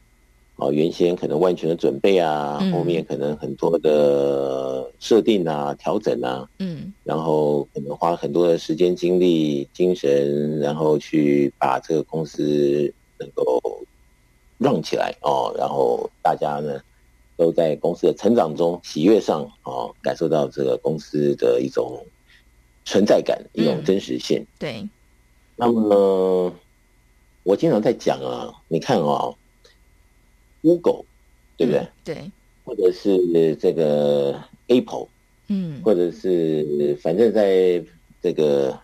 [0.54, 13.60] 啊，原先可能万全的准备啊，后面可能很多的设定啊、调整啊，嗯，然后可能花很多的时间、精力、精神，然后去把这个公司能够
[14.56, 16.78] 让起来哦，然后大家呢
[17.36, 22.00] 都在公司的成长中、喜悦上哦，感受到这个公司的一种。
[22.88, 24.38] 存在感，一种真实性。
[24.38, 24.88] 嗯、对，
[25.56, 26.50] 那么
[27.42, 29.34] 我经常在讲啊，你看啊
[30.62, 31.04] ，Google，
[31.58, 31.80] 对不对？
[31.80, 32.30] 嗯、对，
[32.64, 35.08] 或者是这个 Apple，
[35.48, 37.84] 嗯，或者是反正在
[38.22, 38.80] 这个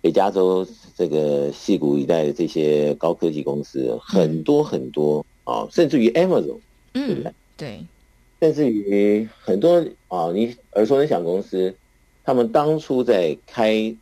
[0.00, 6.58] 北加州这个矽谷一带的这些高科技公司，嗯、很多很多啊，甚至于 Amazon，
[6.94, 7.34] 嗯，对不对？
[7.58, 7.84] 对，
[8.40, 11.74] 甚至于很多啊，你耳熟能详公司。
[12.30, 13.92] 他们当初在开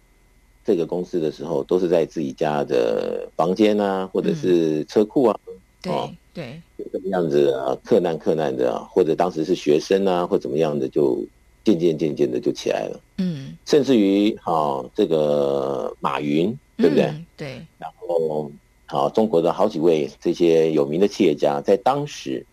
[0.63, 5.41] 这个公司的时候，都是在自己家的房间啊，或者是车库啊，
[5.81, 6.61] 对、嗯、对，
[6.93, 11.25] 这么样子啊，克难克难的啊，或者当时是学生啊，或怎么样的，就
[11.65, 13.01] 渐渐渐渐的就起来了。
[13.17, 17.05] 嗯，甚至于好、哦、这个马云，对不对？
[17.05, 17.67] 嗯、对。
[17.79, 18.53] 然后
[18.85, 22.45] 好、哦、中国的好几位这些有名的企业家，在当时，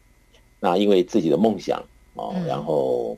[0.61, 1.83] 那因为自己的梦想
[2.13, 3.17] 哦，嗯、然后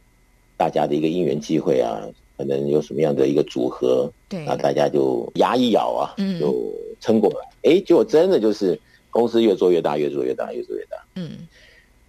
[0.58, 2.02] 大家的一个因缘机会啊，
[2.38, 6.54] 可能有什么样的一个组合，对，那大家就牙一咬啊，嗯，就
[7.02, 7.38] 撑过来。
[7.64, 10.98] 哎，结果真的就是公司越做越大，越做越大，越做越大。
[11.16, 11.48] 嗯。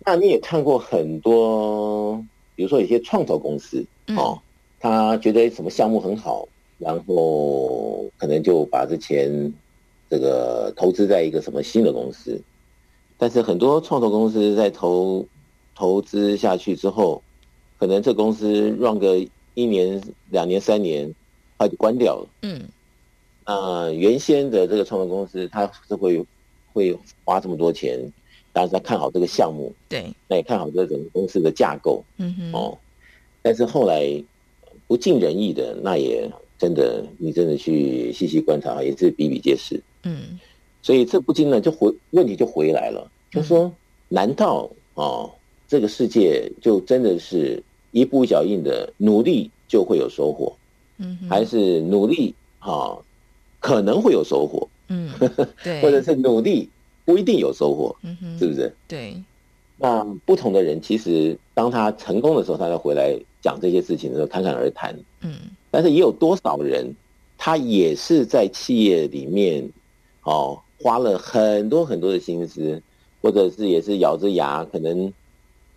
[0.07, 2.23] 那你也看过很多，
[2.55, 4.39] 比如说有些创投公司、嗯、哦，
[4.81, 9.53] 他觉得什么项目很好，然后可能就把这钱
[10.09, 12.41] 这个投资在一个什么新的公司，
[13.19, 15.27] 但是很多创投公司在投
[15.75, 17.23] 投资下去之后，
[17.79, 19.19] 可能这公司 run 个
[19.59, 21.13] 一年、两年、三年，
[21.59, 22.29] 它就关掉了。
[22.43, 22.63] 嗯，
[23.45, 26.25] 那原先的这个创投公司，它是会
[26.73, 27.99] 会花这么多钱。
[28.53, 32.79] 当时他看好这个项目，对，那也看好这整个公司的架构，嗯哼，哦，
[33.43, 34.25] 但是后来
[34.87, 40.41] 不尽人意的，那也真的，你真的去细细观察，也是比比皆是，嗯，
[40.83, 43.73] 所以这不禁呢，就回问题就回来了，就说，
[44.09, 45.31] 难道哦，
[45.69, 47.63] 这个世界就真的是
[47.93, 50.57] 一步一脚印的努力就会有收获，
[50.99, 53.03] 嗯，还是努力啊、哦、
[53.61, 55.11] 可能会有收获，嗯，
[55.63, 56.69] 对， 或者是努力。
[57.05, 58.71] 不一定有收获，嗯哼，是不是？
[58.87, 59.15] 对。
[59.79, 64.95] 那不同的人，其实当他成功的时候，他再回来讲这些事情的时候，侃侃而谈。
[65.23, 65.37] 嗯。
[65.71, 66.95] 但是也有多少人，
[67.39, 69.67] 他也是在企业里面，
[70.25, 72.83] 哦，花了很多很多的心思，
[73.23, 75.11] 或者是也是咬着牙，可能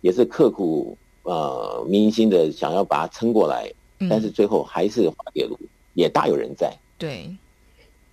[0.02, 5.58] 也是刻苦呃明星的想要把它撑过来，嗯，但是最后还是滑铁卢，
[5.94, 6.72] 也大有人在。
[6.98, 7.30] 对。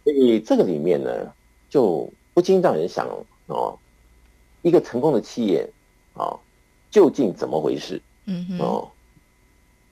[0.04, 1.34] 所以这个里面呢，
[1.70, 2.10] 就。
[2.32, 3.06] 不禁让人想
[3.48, 3.78] 哦，
[4.62, 5.70] 一个成功的企业
[6.14, 6.40] 哦，
[6.90, 8.02] 究竟怎么回事？
[8.28, 8.88] 嗯哼哦，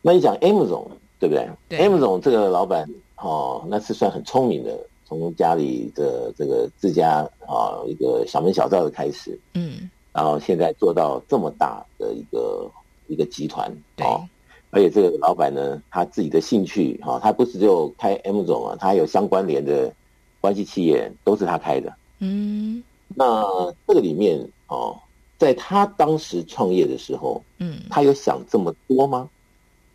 [0.02, 12.72] 那你讲 M 总对不对，对？M 总这个老板哦，那是算很聪明的，从家里的这个自家啊一个小门小灶的开始，嗯，然后现在做到这么大的一个
[13.08, 14.28] 一个集团，哦，
[14.70, 19.94] 而且这个老板呢，他自己的兴趣哈，他不是就开 M 总啊，他还有相关联的
[20.42, 21.94] 关系企业都是他开的。
[22.20, 22.84] 嗯，
[23.16, 23.44] 那
[23.88, 25.00] 这个里面哦，
[25.38, 29.30] 在他当时创业的时候，嗯，他有想这么多吗？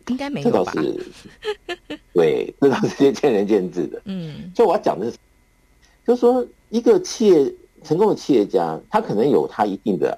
[0.07, 0.73] 应该没有吧。
[0.73, 1.05] 这倒是，
[2.13, 4.01] 对，这倒是些见仁见智的。
[4.03, 5.17] 嗯，所以我要讲的是，
[6.05, 7.53] 就是说，一个企业
[7.85, 10.11] 成功的企业家，他可能有他一定的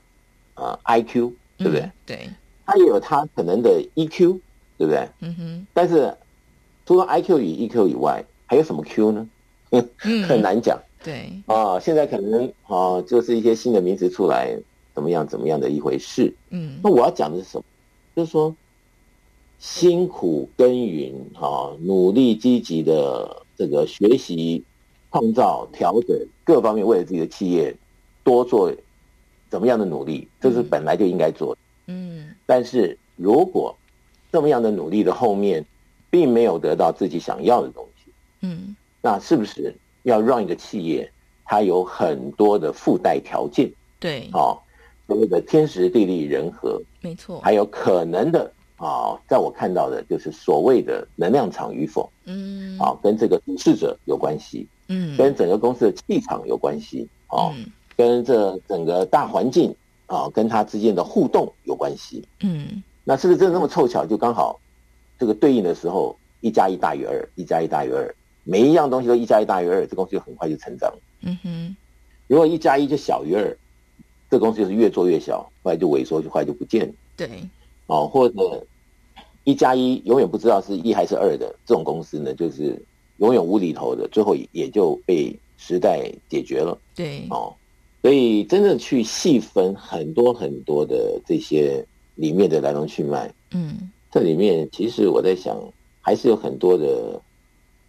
[0.55, 1.81] 啊、呃、IQ，对不对？
[1.81, 2.29] 嗯、对，
[2.65, 4.39] 他也有他可能的 EQ，
[4.77, 5.07] 对不对？
[5.21, 5.67] 嗯哼。
[5.73, 6.15] 但是
[6.85, 9.27] 除了 IQ 与 EQ 以外，还有什么 Q 呢？
[10.27, 10.79] 很难讲。
[11.03, 14.57] 对啊，现在可能啊，就是一些新的名词出来，
[14.93, 16.33] 怎么样怎么样的一回事。
[16.49, 17.63] 嗯，那我要讲的是什么？
[18.15, 18.55] 就是说，
[19.59, 24.63] 辛苦耕耘啊，努力积极的这个学习、
[25.11, 27.75] 创造、调整各方面，为了自己的企业
[28.23, 28.73] 多做
[29.49, 31.61] 怎么样的努力，这是本来就应该做的。
[31.87, 33.75] 嗯，但是如果
[34.31, 35.65] 这么样的努力的后面，
[36.09, 39.75] 并没有得到自己想要的东西，嗯，那是不是？
[40.03, 41.11] 要让一个企业，
[41.43, 44.53] 它有很多的附带条件，对，啊，
[45.07, 57.51] 所谓的天时地利人和，没错，还有可能的啊，在我看到的就是所谓的能量场与否，嗯，啊，跟这个主事者有关系，嗯，跟整个公司的气场有关系，啊，
[57.97, 59.75] 跟这整个大环境
[60.07, 64.59] 啊，跟他之间的互动有关系，嗯，那是不是真的那么凑巧，就刚好
[65.17, 68.13] 这个对应的时候，一加一大于二，一加一大于二。
[68.43, 70.93] 每一样东西都一加一大于二，这公司就很快就成长。
[71.21, 71.75] 嗯哼，
[72.27, 73.57] 如果一加一就小于二，
[74.29, 76.93] 这公司就是越做越小，后来就萎缩，就后来就不见了。
[77.17, 77.27] 对，
[77.87, 78.63] 哦，或者
[79.45, 82.79] 一加一永远不知道是一还是二的这种公司呢，就是
[83.17, 86.77] 永远无厘头的，最后也就被时代解决了。
[86.93, 87.55] 对，哦，
[88.05, 95.57] 所以真正去细分很多很多的这些里面的来龙去脉，嗯，这里面其实我在想，
[96.01, 97.19] 还是有很多的。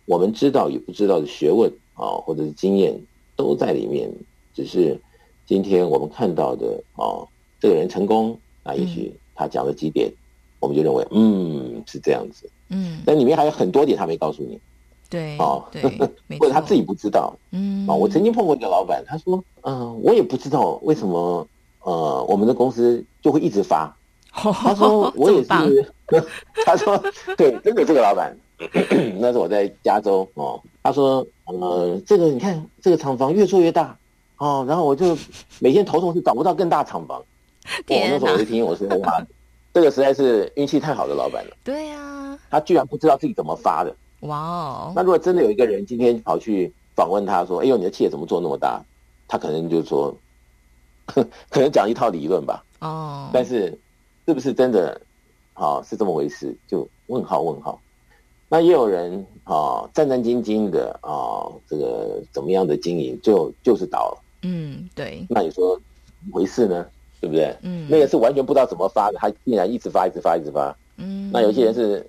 [0.07, 2.99] 我们知道与不知道的学问啊，或者是经验
[3.37, 4.11] 都在里面，
[4.55, 4.99] 只是
[5.45, 7.21] 今天我们看到的啊，
[7.61, 10.17] 这个人成功，那也许他讲了几点，嗯、
[10.61, 14.59] 我们就认为嗯是这样子，嗯，但里面还有很多点他没告诉你，
[15.17, 15.63] 对，啊，
[16.39, 21.47] 或者他自己不知道，嗯，啊，我曾经碰过一个老板，他说，嗯、呃，我也不知道为什么，
[21.83, 23.97] 呃，我们的公司就会一直发，
[24.31, 25.93] 他说我也是，
[26.67, 27.03] 他说
[27.37, 28.37] 对，真的这个老板。
[29.21, 33.95] 那是我在加州哦，他说，呃，这个你看，这个厂房越做越大
[34.39, 35.15] 哦，然后我就
[35.59, 37.23] 每天头痛是找不到更大厂房。
[37.87, 39.23] 我、哦、那时候我一听，我说哇，
[39.75, 41.51] 这个实在是运气太好的老板了。
[41.63, 43.95] 对呀、啊，他居然不知道自己怎么发的。
[44.21, 44.93] 哇哦！
[44.95, 48.83] 那如果真的有一个人今天跑去访问他说：“哎呦，你的企业怎么做那么大？”
[49.29, 50.17] 他可能就说，
[51.07, 52.65] 可能讲一套理论吧。
[52.81, 53.31] 哦。
[53.33, 53.79] 但是
[54.27, 55.01] 是不是真的？
[55.53, 56.55] 好、哦，是这么回事？
[56.69, 57.81] 就问号问号。
[58.49, 64.23] 那也有人啊、哦，战战兢兢的啊、哦，这个怎么样的经营，就就是倒了。
[64.43, 65.27] 嗯，对。
[65.31, 66.87] 那你说怎么回事呢？
[67.21, 67.57] 对不对？
[67.63, 67.87] 嗯。
[67.91, 70.77] 那个是完全不知道怎么发的，他竟然一直发，一直发，一直发。
[70.99, 71.31] 嗯。
[71.33, 72.07] 那有些人是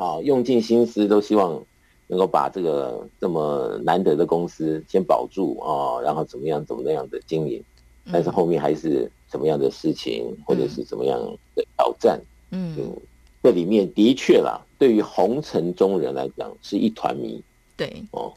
[0.00, 1.62] 啊、哦，用尽心思都希望
[2.06, 7.62] 能够把这个这么难得的公司先保住啊、哦，然后怎么样怎么样的经营，
[8.10, 11.20] 但是后面还是什么样的事情，嗯、或者是怎么样
[11.54, 12.18] 的挑战，
[12.50, 12.74] 嗯。
[12.78, 12.96] 嗯
[13.42, 17.42] 这里面的确啦，对于红尘中人来讲是一团迷。
[17.74, 18.34] 对哦，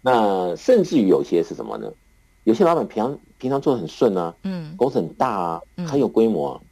[0.00, 1.92] 那甚至于有些是什么呢？
[2.44, 6.66] 有些老板平常平常做的很顺啊，嗯，公司很大啊，很有规模啊，嗯、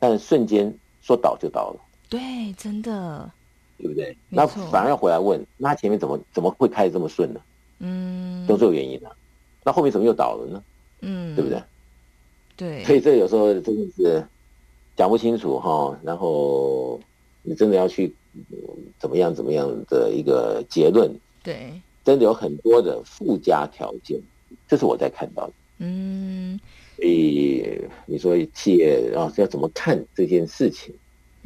[0.00, 1.80] 但瞬间说倒就倒了。
[2.08, 2.20] 对，
[2.58, 3.30] 真的，
[3.78, 4.16] 对不对？
[4.28, 7.40] 那反而要回来问，那他前面怎么怎么会开的这么顺呢？
[7.80, 9.10] 嗯，都是有原因的。
[9.64, 10.62] 那后面怎么又倒了呢？
[11.00, 11.62] 嗯，对不对？
[12.56, 14.24] 对，所以这有时候真的是。
[14.96, 16.98] 讲不清楚哈，然后
[17.42, 18.14] 你真的要去
[18.98, 21.14] 怎么样怎么样的一个结论？
[21.42, 21.70] 对，
[22.02, 24.18] 真的有很多的附加条件，
[24.66, 25.52] 这是我在看到的。
[25.80, 26.58] 嗯，
[26.96, 30.94] 所以你说企业啊要怎么看这件事情？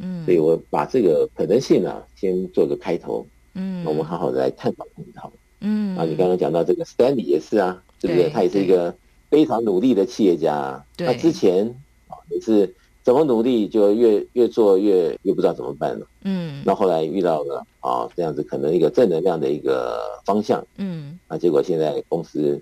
[0.01, 3.25] 嗯，所以我把这个可能性呢、啊、先做个开头。
[3.53, 5.31] 嗯，那我们好好的来探讨探讨。
[5.61, 8.29] 嗯，啊，你刚刚讲到这个 Stanley 也是啊，对不对？
[8.29, 8.93] 他也是一个
[9.29, 10.83] 非常努力的企业家。
[10.97, 11.67] 对，他之前
[12.07, 12.73] 啊也是。
[13.03, 16.05] 怎么努力就越越做越越不知道怎么办了。
[16.23, 20.63] 嗯，那后来遇到了啊这样子可能一个正能量的一个方向。
[20.77, 22.61] 嗯，那结果现在公司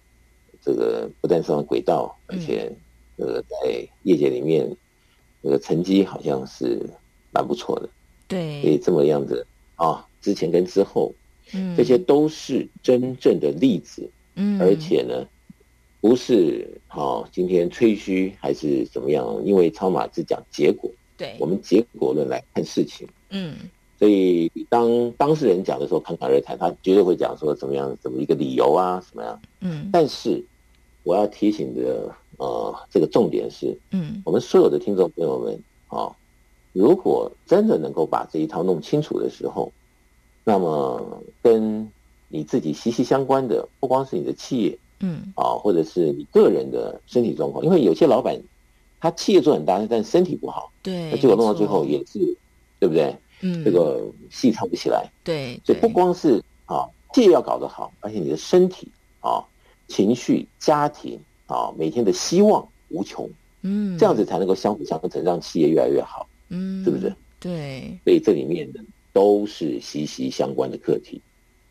[0.63, 2.71] 这个不但上了轨道，而且
[3.17, 4.73] 这个在业界里面
[5.43, 6.89] 这个成绩好像是
[7.31, 7.89] 蛮不错的。
[8.27, 11.13] 对，所以这么样子啊，之前跟之后，
[11.53, 14.09] 嗯，这些都是真正的例子。
[14.35, 15.27] 嗯，而且呢。
[16.01, 19.43] 不是好、哦，今天吹嘘还是怎么样？
[19.43, 23.05] 因为超马只讲结果，对，我们结果论来看事情。
[23.31, 23.53] 嗯，
[23.99, 29.41] 所以当当事人讲的时候，侃侃而谈，他绝对会讲说怎么样，怎么一个理由啊，什么样？
[29.59, 30.41] 嗯，但是
[31.03, 35.53] 我要提醒的呃，这个重点是，嗯，我们所有的听众朋友们
[35.89, 36.15] 啊、哦，
[36.73, 39.71] 如果真的能够把这一套弄清楚的时候，
[40.43, 41.89] 那么跟
[42.27, 44.77] 你自己息息相关的，不光是你的企业。
[45.01, 48.37] 嗯，啊，或者是你个人的身体状况，因为有些老板
[48.99, 52.19] 他企业做很大，但身体不好，对，那结果弄到最后也是，
[52.79, 53.15] 对不对？
[53.41, 58.89] 嗯，这个戏唱不起来，对，所以不光是啊，企业要搞得好，而且你的身体
[59.21, 59.41] 啊、
[59.87, 61.17] 情绪、家庭
[61.47, 63.29] 啊，每天的希望无穷，
[63.61, 67.15] 嗯，这样子才能够相辅相成，让企业越来越好，嗯，是不是？
[67.39, 68.79] 对，所以这里面的
[69.13, 71.21] 都是息息相关的课题。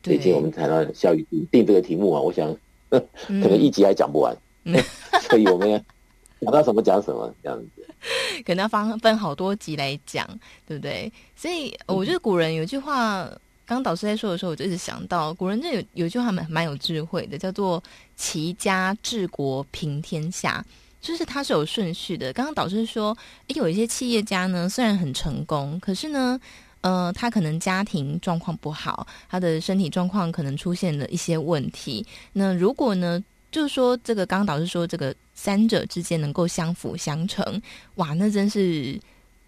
[0.02, 2.56] 最近我们谈到教育定这个题目啊，我想。
[2.90, 4.74] 可能一集还讲不完，嗯、
[5.28, 5.68] 所以我们
[6.40, 7.86] 讲到什么讲什么这样子，
[8.46, 10.26] 可能要分分好多集来讲，
[10.66, 11.12] 对不对？
[11.36, 13.24] 所以我觉得古人有句话，
[13.66, 17.82] 刚刚导师在说的时候，我就一直想到古人这有有句话蛮蛮有智慧的，叫做
[18.16, 20.64] “齐家治国平天下”，
[21.00, 22.32] 就是它是有顺序的。
[22.32, 23.16] 刚刚导师说，
[23.48, 26.40] 诶，有一些企业家呢，虽然很成功，可是呢。
[26.80, 32.06] 呃，他可能家庭状况不好，他的身体状况可能出现了一些问题。
[32.32, 37.60] 那如果呢，就是说这个刚刚导师说这个三者之间能够相辅相成，
[37.96, 38.96] 哇，那真是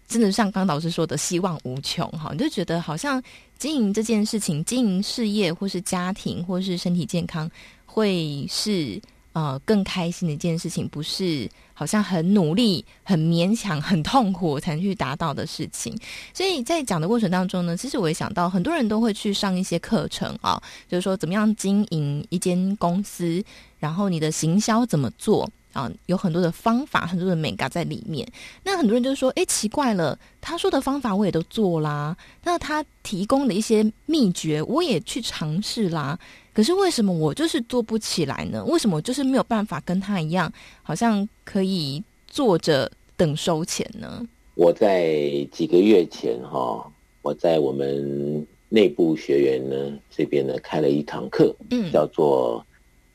[0.09, 2.31] 真的像刚导师说的希望无穷哈！
[2.33, 3.23] 你就觉得好像
[3.57, 7.49] 经营这件事情，经营事业或是家庭或是身体健康，
[7.85, 9.01] 会是。
[9.33, 15.97] 呃，更开心的一件事情，不是好像很努力、很勉强、很痛苦才能去达到的事情。
[16.33, 23.41] 所以在讲的过程当中呢，其实我也想到，很多人都会去上一些课程啊，就是说怎么样经营一间公司，
[23.79, 25.49] 然后你的行销怎么做。
[25.73, 28.27] 啊，有很多的方法，很多的眉角在里面。
[28.63, 36.17] 那很多人就说：“哎，奇怪了，他说的方法我也都做啦，那他提供的一些秘诀我也去尝试啦，
[36.53, 38.63] 可是为什么我就是做不起来呢？
[38.65, 40.51] 为什么我就是没有办法跟他一样，
[40.83, 46.85] 好像可以坐着等收钱呢？”我在几个月前哈，
[47.21, 52.63] 我在我们内部学员呢这边呢开了一堂课，嗯，叫做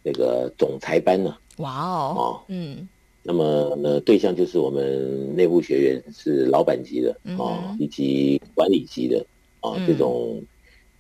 [0.03, 1.37] 那个总裁班呢。
[1.57, 2.89] 哇哦，哦，嗯，
[3.23, 9.19] 那么呢，对象就是我们内部学员是老板级的啊、嗯哦，以及管理级的
[9.61, 10.43] 啊、哦嗯，这种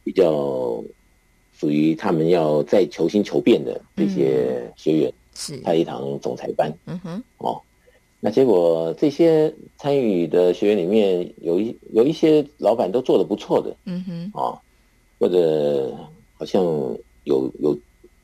[0.02, 0.82] 比较
[1.52, 7.60] 属于他们要再求新求变的这些学员，是、嗯、开一堂总裁班，嗯哼，哦，
[8.20, 14.58] 那结果这些参与的学员里面，有一有一些老板都做的不错的，嗯哼，啊，
[15.18, 15.96] 或者
[16.38, 16.62] 好像
[17.24, 17.78] 有有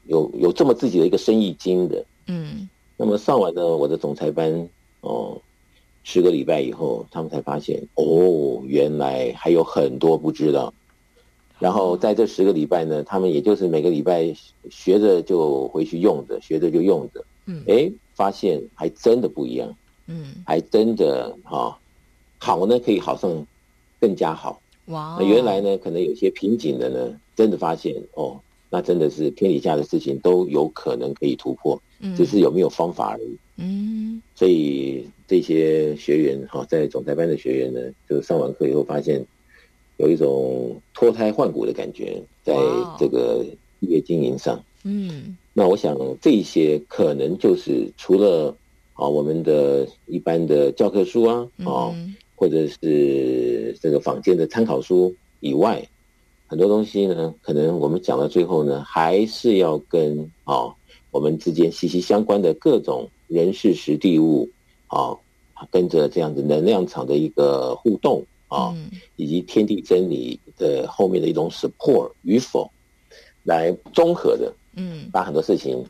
[0.06, 4.68] 有有这么自己的一个生意经的，嗯，那么上完呢我的总裁班，
[5.00, 5.40] 哦，
[6.04, 10.72] 十个礼拜以后，他们才发现，哦，原来还有很多不知道。
[11.58, 14.34] 然后在这十个礼拜呢，他们也就是每个礼拜
[14.70, 19.74] 学着就回去用着，学着就用着，嗯，哎，发现还真的不一样。
[20.08, 21.76] 嗯，还真的哈、哦，
[22.38, 23.46] 好呢，可以好上
[24.00, 24.60] 更加好。
[24.86, 33.36] 哇，那原来呢，可能有些瓶颈的呢，真的发现哦，那真的是天底下的事情都有可能可以突破，嗯，只是有没有方法而已。
[33.56, 39.24] 嗯，所以这些学员哈、哦，在总裁班的学员呢，就上完课以后发现
[39.96, 42.54] 有一种脱胎换骨的感觉，在
[42.98, 43.44] 这个
[43.80, 44.62] 企业经营上。
[44.84, 48.56] 嗯，那我想这些可能就是除了。
[48.94, 51.90] 啊，我们的一般的教科书啊，啊，
[52.36, 55.82] 或者是这个坊间的参考书以外，
[56.46, 60.72] 很多东西呢，可能我们讲到最后呢，还是要跟啊
[61.12, 64.48] 我们之间息息相关的各种人事时地物
[64.88, 65.16] 啊，
[65.70, 68.74] 跟着这样子能量场的一个互动啊，
[69.16, 72.68] 以及天地真理的后面的一种 support 与否，
[73.44, 75.84] 来综合的，嗯，把很多事情，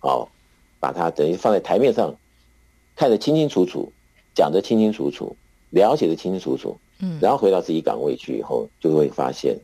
[0.00, 0.26] 啊，
[0.80, 2.14] 把它等于放在台面上。
[2.96, 3.92] 看得清清楚楚，
[4.36, 5.36] 讲得清清楚楚，
[5.70, 9.58] 了解得清清楚楚，嗯，然后回到自己岗位去以后，就会发现，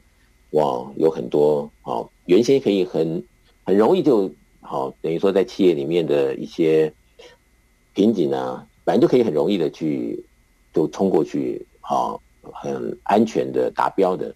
[0.50, 3.22] 哇，有很多好、哦，原先可以很
[3.62, 4.28] 很容易就
[4.60, 6.92] 好、哦，等于说在企业里面的一些
[7.94, 10.24] 瓶颈啊，反正就可以很容易的去
[10.72, 14.34] 就冲过去，好、哦，很安全的达标的。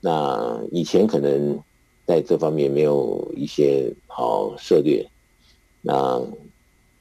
[0.00, 1.58] 那以前可能
[2.06, 5.06] 在这方面没有一些好策略，
[5.82, 6.22] 那。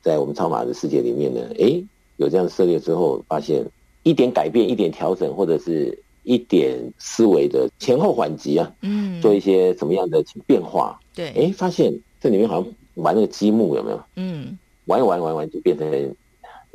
[0.04, 1.82] 在我们超马的世界里面呢，哎，
[2.18, 3.66] 有这样的策略之后，发现
[4.04, 14.04] 一点改变、一点调整，或者是一点思维的前后缓急啊，嗯，做一些什么样的变化，对，哎，发现这里面好像玩那个积木有没有？
[14.16, 16.16] 嗯，玩一玩玩玩就变成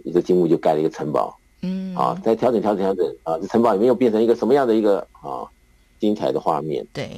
[0.05, 5.47] 一个积木就盖了一个城堡，嗯，啊，再调整调整调整啊，这城堡里面又变成一个什么样的一个啊
[5.99, 6.87] 精彩的画面？
[6.93, 7.11] 对，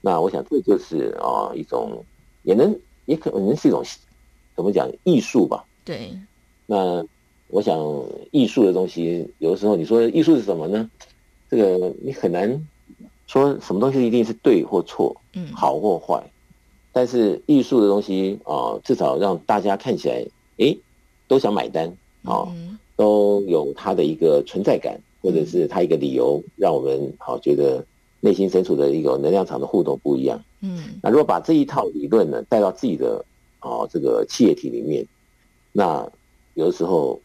[0.00, 2.04] 那我想这就是啊一种
[2.42, 3.82] 也能也可能是一种。
[4.56, 5.64] 怎么讲艺术吧？
[5.84, 6.10] 对，
[6.66, 7.06] 那
[7.46, 7.78] 我想
[8.32, 10.90] 艺术的东西，有的时候你说艺术是什么呢？
[11.50, 12.68] 这个你很难
[13.26, 16.30] 说什么东西一定是对或错，嗯，好或坏。
[16.92, 20.26] 但是艺术的东西啊、呃，至少让大家看起来，
[20.58, 20.78] 诶，
[21.26, 21.88] 都想买单
[22.22, 27.84] 啊、呃嗯，都有它的一个存在感，或者是它一个理由，让我们好、呃、觉得
[28.20, 30.42] 内心深处的一个能量场的互动不一样。
[30.60, 33.24] 嗯，那如果把这一套理论呢带到自己的。
[33.60, 35.04] 哦，这个企业体里面，
[35.72, 36.08] 那
[36.54, 37.20] 有的时候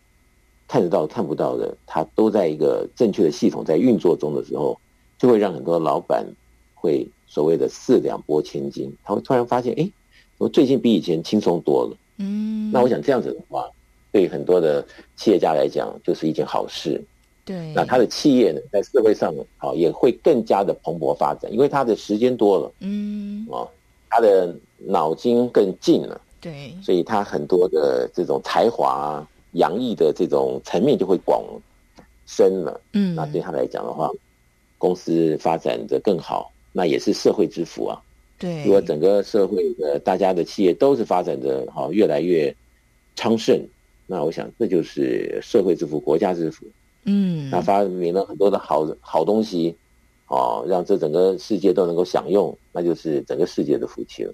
[0.67, 4.79] 看得到看不到的，它都在一个正确的系统在运作中的时候，
[5.17, 6.25] 就会让很多老板
[6.73, 9.89] 会所谓的四两拨千斤，他会突然发现，哎，
[10.37, 11.97] 我最近比以前轻松多了。
[12.17, 13.69] 嗯，那我想这样子的话，
[14.11, 14.85] 对很多的
[15.15, 17.03] 企业家来讲，就是一件好事。
[17.45, 22.71] 对，那他的企业呢，在社会上好也会更加的蓬勃发展，因为他的时间多了。
[22.79, 23.67] 嗯，啊，
[24.09, 24.55] 他的。
[24.85, 31.43] 脑筋更近了，对，所以他很多的这种才华洋溢的这种层面就会广
[32.25, 32.79] 深了。
[32.93, 34.09] 嗯，那对他来讲的话，
[34.77, 38.01] 公司发展的更好，那也是社会之福啊。
[38.37, 42.53] 对，如果整个社会的大家的企业都是发展的好，越来越
[43.15, 43.65] 昌盛，
[44.07, 46.65] 那我想这就是社会之福、国家之福。
[47.05, 49.75] 嗯，那发明了很多的好好东西，
[50.27, 54.33] 哦，让这整个世界都能够享用，那就是整个世界的福气了。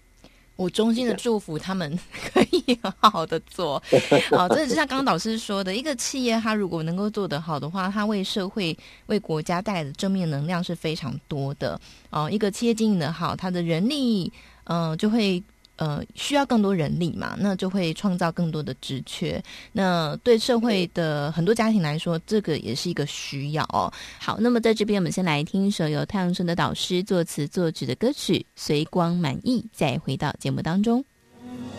[0.60, 1.98] 我衷心的祝福他们
[2.34, 3.82] 可以好好的做，
[4.30, 11.80] 好， 这就像刚刚导师说的，一个企业它如果能够做得好的话，它为社会、为国家带来的正面能量是非常多的。
[12.10, 14.30] 哦，一个企业经营的好，它的人力，
[14.66, 15.42] 嗯、呃，就会。
[15.80, 19.42] 呃，需要更多人力嘛，那就会创造更多的职缺。
[19.72, 23.90] 那对社会的很多家庭来说，这个也是一个需要哦。
[24.20, 31.02] 好，那么在这边，我们先来听一首由太阳神的导师作词作曲的歌曲《随光满溢》，再回到节目当中。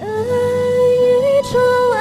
[0.00, 1.60] 爱与宠
[1.92, 2.00] 爱，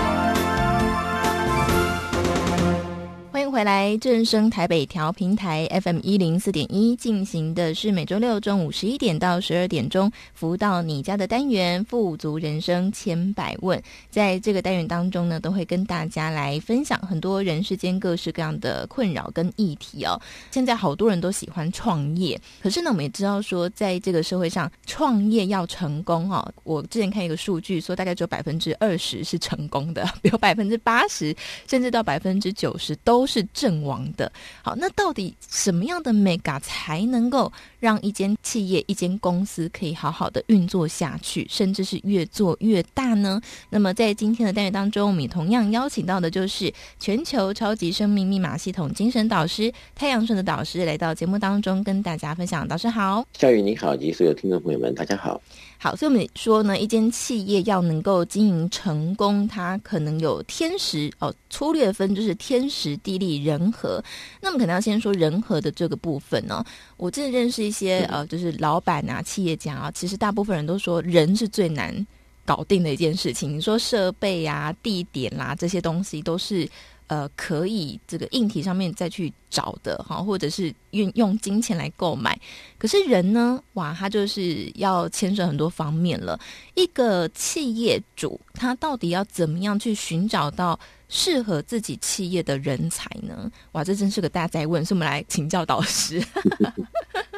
[3.31, 13.81] 欢迎回来正声台北调频台 FM 一零四点一进行的是每周六中午十一点到十二点钟服务到你家的单元“富足人生千百问”。
[14.11, 20.21] 在这个单元当中呢，都会跟大家来分享很多人世间各式各样的困扰跟议题哦。
[20.51, 31.33] 现在好多人都喜欢创业，可是呢，我们也知道说，在这个社会上创业要成功哦，我之前看一个数据说，大概只有百分之二十是成功的，有百分之八十
[31.65, 33.45] 甚至到百分之九十都是。
[33.53, 34.31] 阵亡的。
[34.63, 43.41] 好，那到底什么样的 mega 才能够让一间企业、一间公司可以好好的运作下去，甚至是越做越大呢？
[43.69, 52.67] 那么在今天的单元当中，我们也同样邀请到的就是全球超级生命密码系统精神导师太阳顺的导师来到节目当中跟大家分享。
[52.67, 55.41] 导师好，夏雨你好，及所有听众朋友们，大家好。
[55.77, 64.03] 好，所以我们说呢，一间企业要能够经营成功，它可能有天时哦，粗略分就是天时地利人和。
[64.41, 66.65] 那么可能要先说人和的这个部分呢、哦。
[66.97, 72.05] 我真的认识一些呃，就是老板啊、企业家啊，其实大部分人都说人是最难
[72.45, 73.57] 搞定的一件事情。
[73.57, 76.69] 你说设备啊、地点啦、啊、这些东西都是。
[77.11, 82.39] 呃，可以这个硬体上面再去找的哈，或者是运用金钱来购买。
[82.77, 86.39] 可是人呢，哇，他就是要牵涉很多方面了。
[86.73, 93.51] 一个企业主，他到底要怎么样去寻找到适合自己企业的人才呢？
[93.73, 96.23] 哇，这真是个大哉问，所以我们来请教导师。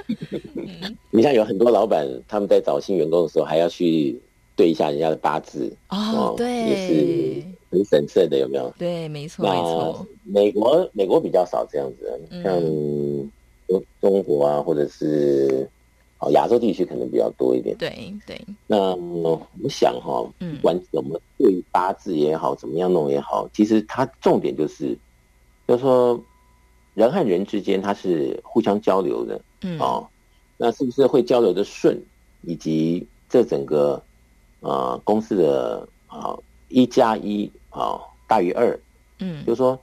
[1.09, 4.21] 你像有很多老板，他们在找新员工的时候，还要去
[4.55, 7.43] 对一下人家的八字哦，对，也是。
[7.73, 8.71] 很神圣的有没有？
[8.77, 10.07] 对，没错，没错。
[10.23, 12.61] 美国美国比较少这样子，嗯、像
[13.67, 15.67] 中中国啊，或者是
[16.19, 17.75] 哦亚洲地区可能比较多一点。
[17.77, 18.39] 对对。
[18.67, 24.95] 那我想哈，不管怎么对八字也好，怎么样弄也好，其实它重点就是，
[25.67, 26.21] 就是说
[26.93, 30.07] 人和人之间它是互相交流的，嗯哦，
[30.57, 31.99] 那是不是会交流的顺，
[32.43, 34.01] 以及这整个
[34.59, 36.37] 呃公司的啊
[36.69, 37.51] 一加一。
[37.73, 38.79] 啊，大于二，
[39.19, 39.77] 嗯，就是说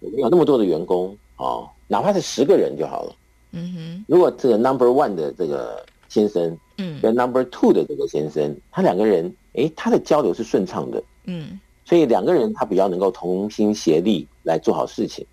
[0.00, 3.14] 我们有那么多的员工啊，哪怕是十个人就好了，
[3.52, 4.04] 嗯哼。
[4.08, 15.24] 如果这个 number one 的这个先生，嗯，跟 number two 的这个先生，他两个人，诶，他的交流是顺畅的，嗯，所以两个人他比较能够同心协力来做好事情，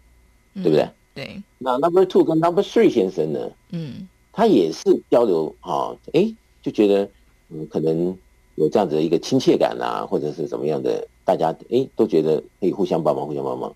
[0.53, 0.87] 对不对？
[1.15, 1.41] 对。
[1.57, 7.09] 那 number two 跟 number three 先生呢，嗯，他也是交流啊，诶，就觉得
[7.49, 8.15] 嗯，可能
[8.55, 11.07] 有这样子的一个亲切感啊，或者是怎么样的。
[11.25, 13.73] 大家诶都觉得可以互相帮忙，互相帮忙。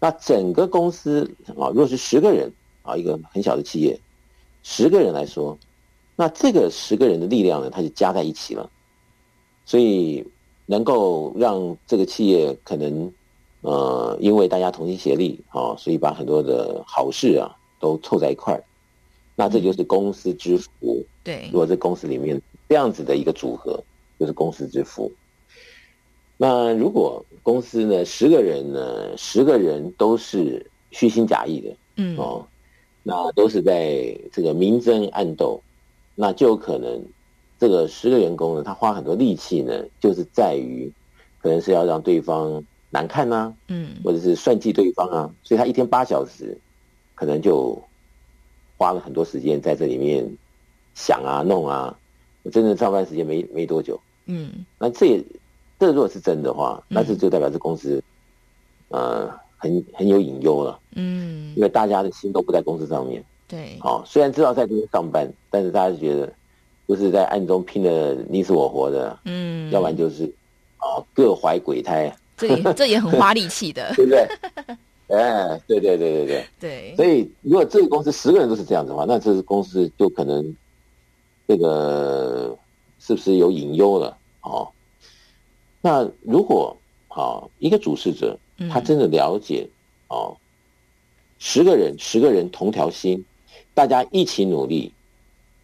[0.00, 1.28] 那整个公司
[1.58, 3.98] 啊，如果是十个人啊，一个很小的企业，
[4.62, 5.58] 十个人来说，
[6.14, 8.70] 那这个十个人的力量呢，它就加在一起了，
[9.64, 10.24] 所以
[10.66, 13.12] 能够让这个企业可能
[13.62, 18.62] 呃，因为大家同心协力啊，所以把很多的好事啊都凑在一块儿，
[19.34, 21.04] 那这就是公司之福。
[21.24, 23.82] 对，如果在公司里面这样子的一个组合，
[24.18, 25.10] 就是公司之福。
[26.40, 32.16] 那如果公司呢，十个人呢，十个人都是虚心假意的，嗯。
[32.16, 32.46] 哦，
[33.02, 35.60] 那都是在这个明争暗斗，
[36.14, 37.04] 那就有可能
[37.58, 40.88] 这个十个员工呢，他花很多力气呢，就是在于
[41.42, 46.56] 可能是要让对方难看呐、啊，嗯，或者是算计对方啊，所以他一天八小时，
[47.16, 47.82] 可能就
[48.76, 50.24] 花了很多时间在这里面
[50.94, 51.98] 想啊弄啊，
[52.52, 55.24] 真正上班时间没没多久，嗯，那这也。
[55.78, 58.02] 这如果是真的话，那这就代表这公司，
[58.88, 60.78] 嗯、呃，很很有隐忧了。
[60.96, 63.24] 嗯，因为大家的心都不在公司上面。
[63.46, 63.78] 对。
[63.80, 66.32] 好、哦，虽然知道在这边上班，但是大家觉得，
[66.86, 69.16] 不是在暗中拼的你死我活的。
[69.24, 69.70] 嗯。
[69.70, 70.24] 要不然就是，
[70.78, 72.12] 啊、哦，各怀鬼胎。
[72.36, 74.28] 这也这也很花力气的， 对不对？
[75.16, 76.46] 哎，对对对对对。
[76.58, 76.96] 对。
[76.96, 80.56] 所以，如果这个公司十个人都是这样子的话，那这个公司就可能，
[81.46, 82.56] 这个
[82.98, 84.16] 是不是有隐忧了？
[84.42, 84.68] 哦。
[85.80, 86.76] 那如果
[87.08, 88.38] 啊，一个主事者
[88.70, 89.68] 他真的了解
[90.08, 90.30] 啊，
[91.38, 93.24] 十个人十个人同条心，
[93.74, 94.92] 大家一起努力，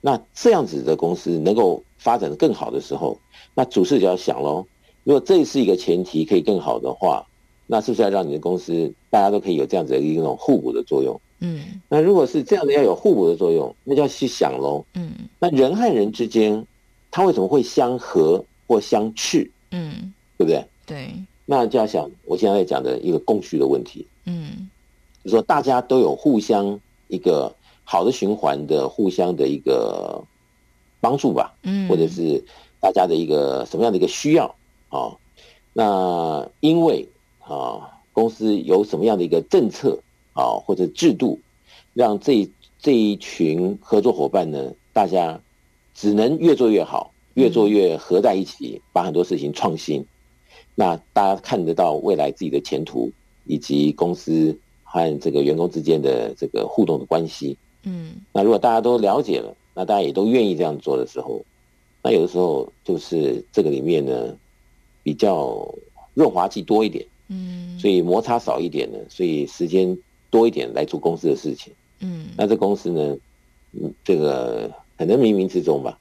[0.01, 3.19] 那这样子的公司能够发展得更好的时候，
[3.55, 4.65] 那主事就要想喽。
[5.05, 7.27] 如果这是一个前提，可以更好的话，
[7.67, 11.21] 那是不是要让你的公司大家都可以有这样子的一种互补的作用？
[11.41, 11.81] 嗯。
[11.89, 14.85] 那如果是这样的，要有互补的作用，那就要去想喽。
[14.95, 15.13] 嗯。
[15.39, 16.67] 那人和人之间，
[17.11, 19.51] 他为什么会相合或相斥？
[19.75, 20.13] 嗯。
[20.37, 20.67] 对不对？
[20.85, 21.15] 对，
[21.47, 24.05] 那就要想我现在在讲的一个供需的问题。
[24.25, 24.69] 嗯，
[25.23, 27.55] 就说大家都有互相一个
[27.85, 30.21] 好的循环的互相的一个
[31.01, 32.43] 帮助吧，嗯，或者是
[32.81, 34.47] 大家的一个什么样的一个需要
[34.89, 35.19] 啊、哦？
[35.73, 37.09] 那因为
[37.39, 39.97] 啊、哦，公司有什么样的一个政策
[40.33, 41.39] 啊、哦，或者制度，
[41.93, 42.51] 让这
[42.81, 45.41] 这一群合作伙伴呢，大家
[45.95, 50.05] 只能越做越好，越做越合在一起，把很多事情创新。
[50.75, 53.13] 那大家看得到未来自己的前途，
[53.45, 57.57] 以及公司和这个员工之间的这个互动的关系。
[57.85, 61.45] 嗯，那如果大家都了解了，那大家也都愿意这样做的时候，
[62.03, 64.37] 那有的时候就是这个里面呢，
[65.03, 65.69] 比较
[66.15, 67.05] 润滑剂多一点。
[67.29, 69.97] 嗯，所以摩擦少一点呢，所以时间
[70.31, 71.73] 多一点来做公司的事情。
[72.01, 73.17] 嗯，那这公司呢，
[73.73, 75.99] 嗯，这个可能冥冥之中吧，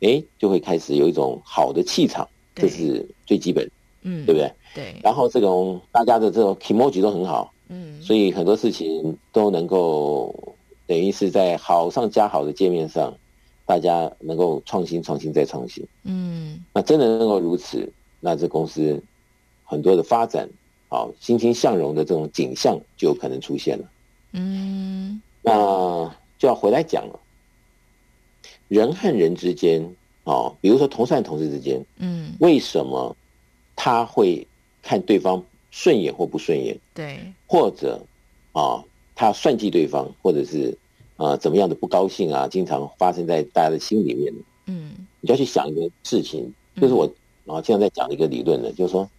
[0.00, 3.70] 哎，就会开始有一种好的气场，这是最基本。
[4.06, 4.52] 嗯，对不对？
[4.74, 4.94] 对。
[5.02, 10.54] 然后这种大家的这种 kimoji 都很好，嗯，所以很多事情都能够
[10.86, 13.14] 等于是在好上加好的界面上，
[13.64, 15.82] 大家能够创新、创新再创新。
[16.02, 17.90] 嗯，那真的能够如此，
[18.20, 19.02] 那这公司
[19.64, 20.46] 很多的发展，
[20.90, 23.84] 好欣欣向荣的这种景象就有可能出现了。
[24.32, 27.18] 嗯，那就要回来讲了，
[28.68, 29.94] 人和人之间，
[30.24, 33.16] 哦，比如说同事和同事之间，嗯，为什么？
[33.76, 34.46] 他会
[34.82, 38.00] 看对方顺眼或不顺眼，对，或者
[38.52, 38.84] 啊，
[39.16, 40.78] 他算计对方，或者是
[41.16, 44.32] 啊怎么样的不高兴啊，经常发生在大家的心里面。
[44.66, 47.04] 嗯，你就要去想一个事情，就是我
[47.46, 49.10] 啊经常在讲的一个理论呢，就是说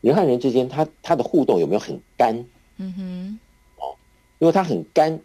[0.00, 2.44] 人和人之间，他他的互动有没有很干？
[2.78, 3.38] 嗯哼，
[3.76, 3.94] 哦，
[4.40, 5.20] 因为他很干，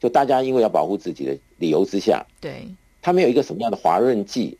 [0.00, 2.66] 就大家因为要保护自己的理由之下，对，
[3.02, 4.56] 他没有一个什么样的滑润剂，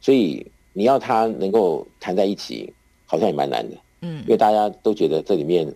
[0.00, 0.46] 所以。
[0.74, 2.72] 你要他能够谈在一起，
[3.04, 5.66] 好像也蛮难的，嗯，因为大家都觉得这里面，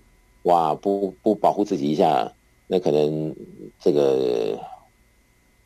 [0.45, 2.31] 哇，不不保护自己一下，
[2.69, 3.35] 那可能
[3.81, 4.57] 这个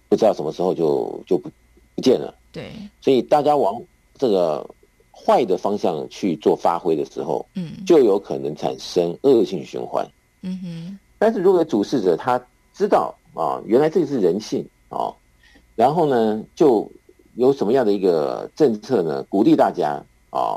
[0.09, 1.51] 不知道什么时候就就不
[1.95, 2.71] 不见了，对，
[3.03, 3.83] 所以大家往
[4.17, 4.67] 这个
[5.13, 10.09] 坏的方向去做发挥的时候，嗯，就有可能产生恶性循环，
[10.41, 10.99] 嗯哼。
[11.19, 12.43] 但是如果主事者他
[12.73, 15.15] 知道啊，原来这个是人性啊，
[15.75, 16.91] 然后呢就。
[17.39, 19.23] 有什么样的一个政策呢？
[19.25, 20.57] 鼓励大家啊，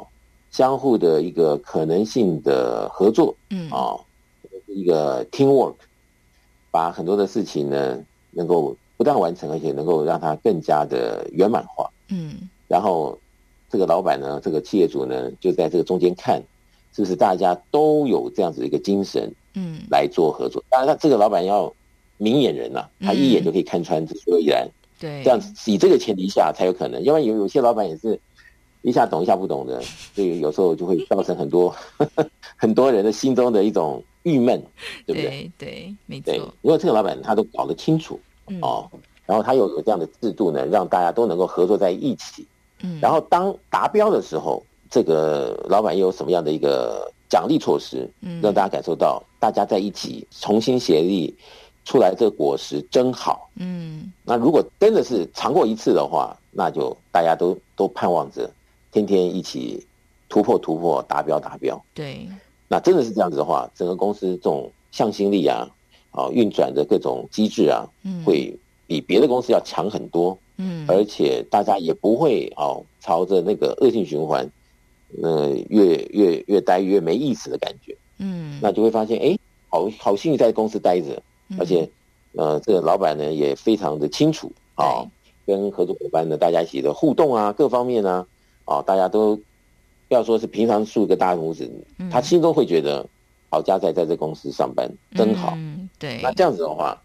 [0.50, 4.00] 相互的一个可能性的合作，嗯啊，
[4.68, 5.74] 一个 teamwork，
[6.72, 8.02] 把很多的事情呢，
[8.32, 12.50] 能够不但完成，而且能够让它更加的圆满化，嗯。
[12.70, 13.20] 然后
[13.70, 16.42] 这个老板呢，这个企业主呢，就在这个中间看，
[16.94, 20.64] 是不是大家都有这样子一个精神，嗯，来做合作。
[20.70, 21.74] 当然，他这个老板要
[22.20, 24.70] 明眼人呐、啊，他一眼就可以看穿这所有依然。
[25.00, 28.20] 对，这样子以这个前提下才有可能，要不然有有些老板也是
[28.82, 29.82] 一下懂一下不懂的，
[30.14, 31.74] 所以有时候就会造成很多
[32.58, 34.62] 很多人的心中的一种郁闷，
[35.06, 35.52] 对不对？
[35.58, 36.54] 对，对，没错。
[36.62, 38.90] 如果这个老板他都搞得清楚，嗯、哦，
[39.26, 42.46] 然后他有有这样的制度呢，让大家都能够合作在一起，
[42.84, 51.34] 嗯，然后当达标的时候，这个老板又有什么样的一个奖励措施，嗯，让大家感受到大家在一起同心协力。
[51.86, 58.48] 出来这个果实真好，嗯，那如果真的是尝过一次的话，那就大家都都盼望着
[58.92, 59.84] 天天一起
[60.28, 61.82] 突破突破达标达标。
[61.96, 62.28] 对，
[62.68, 65.68] 那真的是这样子的话，整个公司这种向心力啊，
[66.12, 68.56] 啊运转的各种机制啊，嗯，会
[68.86, 74.48] 比别的公司要强很多，嗯，而且大家也不会哦朝着那个恶性循环，
[75.24, 79.36] 呃越越越待越没意思的感觉，嗯，那就会发现哎，
[79.70, 81.20] 好好幸运在公司待着。
[81.58, 81.90] 而且，
[82.34, 85.02] 呃，这个老板呢也非常的清楚啊，
[85.48, 88.28] 跟合作伙伴呢大家一起的互动啊，各方面呢，
[88.66, 89.36] 啊，大家都
[90.08, 91.70] 不要说是平常竖个大拇指，
[92.12, 93.04] 他心中会觉得
[93.50, 95.58] 好家在在这公司上班真好。
[95.98, 97.02] 对，那这样子的话，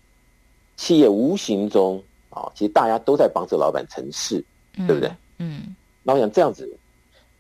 [0.77, 4.45] 企业无形中啊，其实大家都在帮这老板成事，
[4.87, 5.11] 对不对？
[5.39, 5.75] 嗯。
[6.03, 6.71] 那我想这样子，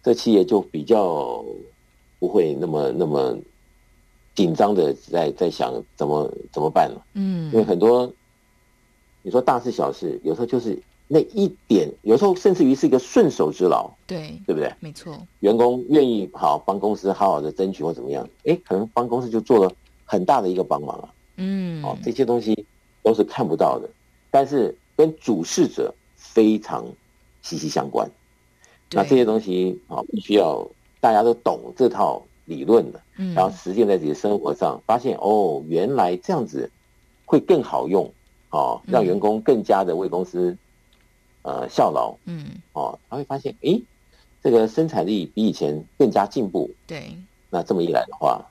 [0.02, 1.44] 这企业就比较
[2.18, 3.36] 不会那么那么。
[4.34, 8.12] 紧张的在在想怎么怎么办了，嗯，因为很多
[9.22, 10.76] 你说大事小事，有时候就是
[11.06, 14.72] 那一点，有时候甚至于是一个顺手之劳，对，对不对？
[14.80, 19.72] 没错，员工愿意好帮公司好好的争取或怎么样，哎，可能帮公司就做了
[20.04, 22.66] 很大的一个帮忙啊，嗯，哦，这些东西
[23.04, 23.88] 都是看不到的，
[24.32, 26.84] 但是跟主事者非常
[27.40, 28.10] 息息相关，
[28.90, 30.68] 那这些东西啊，必须要
[31.00, 32.20] 大家都懂这套。
[32.44, 33.00] 理论的，
[33.34, 36.70] 然后实践在自己的生活上，发现哦，原来这样子
[37.24, 38.12] 会更好用，
[38.50, 40.56] 哦，让员工更加的为公司
[41.42, 43.82] 呃效劳，嗯，哦，他会发现，诶，
[44.42, 47.16] 这个生产力比以前更加进步，对，
[47.50, 48.44] 那这么一来的话，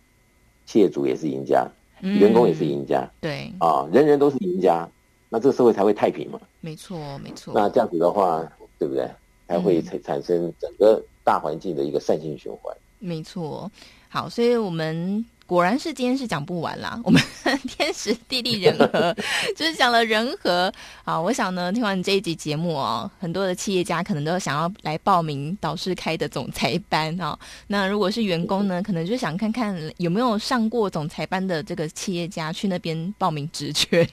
[0.65, 1.67] 企业主也是赢家，
[2.01, 4.89] 员工也是赢家，对，啊，人人都是赢家，
[5.29, 6.39] 那这个社会才会太平嘛。
[6.61, 7.53] 没错，没错。
[7.53, 8.41] 那这样子的话，
[8.79, 9.09] 对不对？
[9.45, 12.75] 才会产产生整个大环境的一个善性循环。
[13.03, 13.71] 没错。
[14.09, 15.25] 好，所以我们。
[15.53, 17.21] 果然是今天是讲不完啦， 我们
[17.67, 19.15] 天时地利人和，
[19.55, 20.73] 就是讲了人和
[21.03, 21.19] 啊。
[21.19, 27.37] 我想呢，听完这一集节目哦，很多的企业家可能都想要来报名导师开的总裁班啊。
[27.67, 34.03] 那如果是员工呢，可能就想看看有没有上过总裁班的这个企业家去那边报名职缺。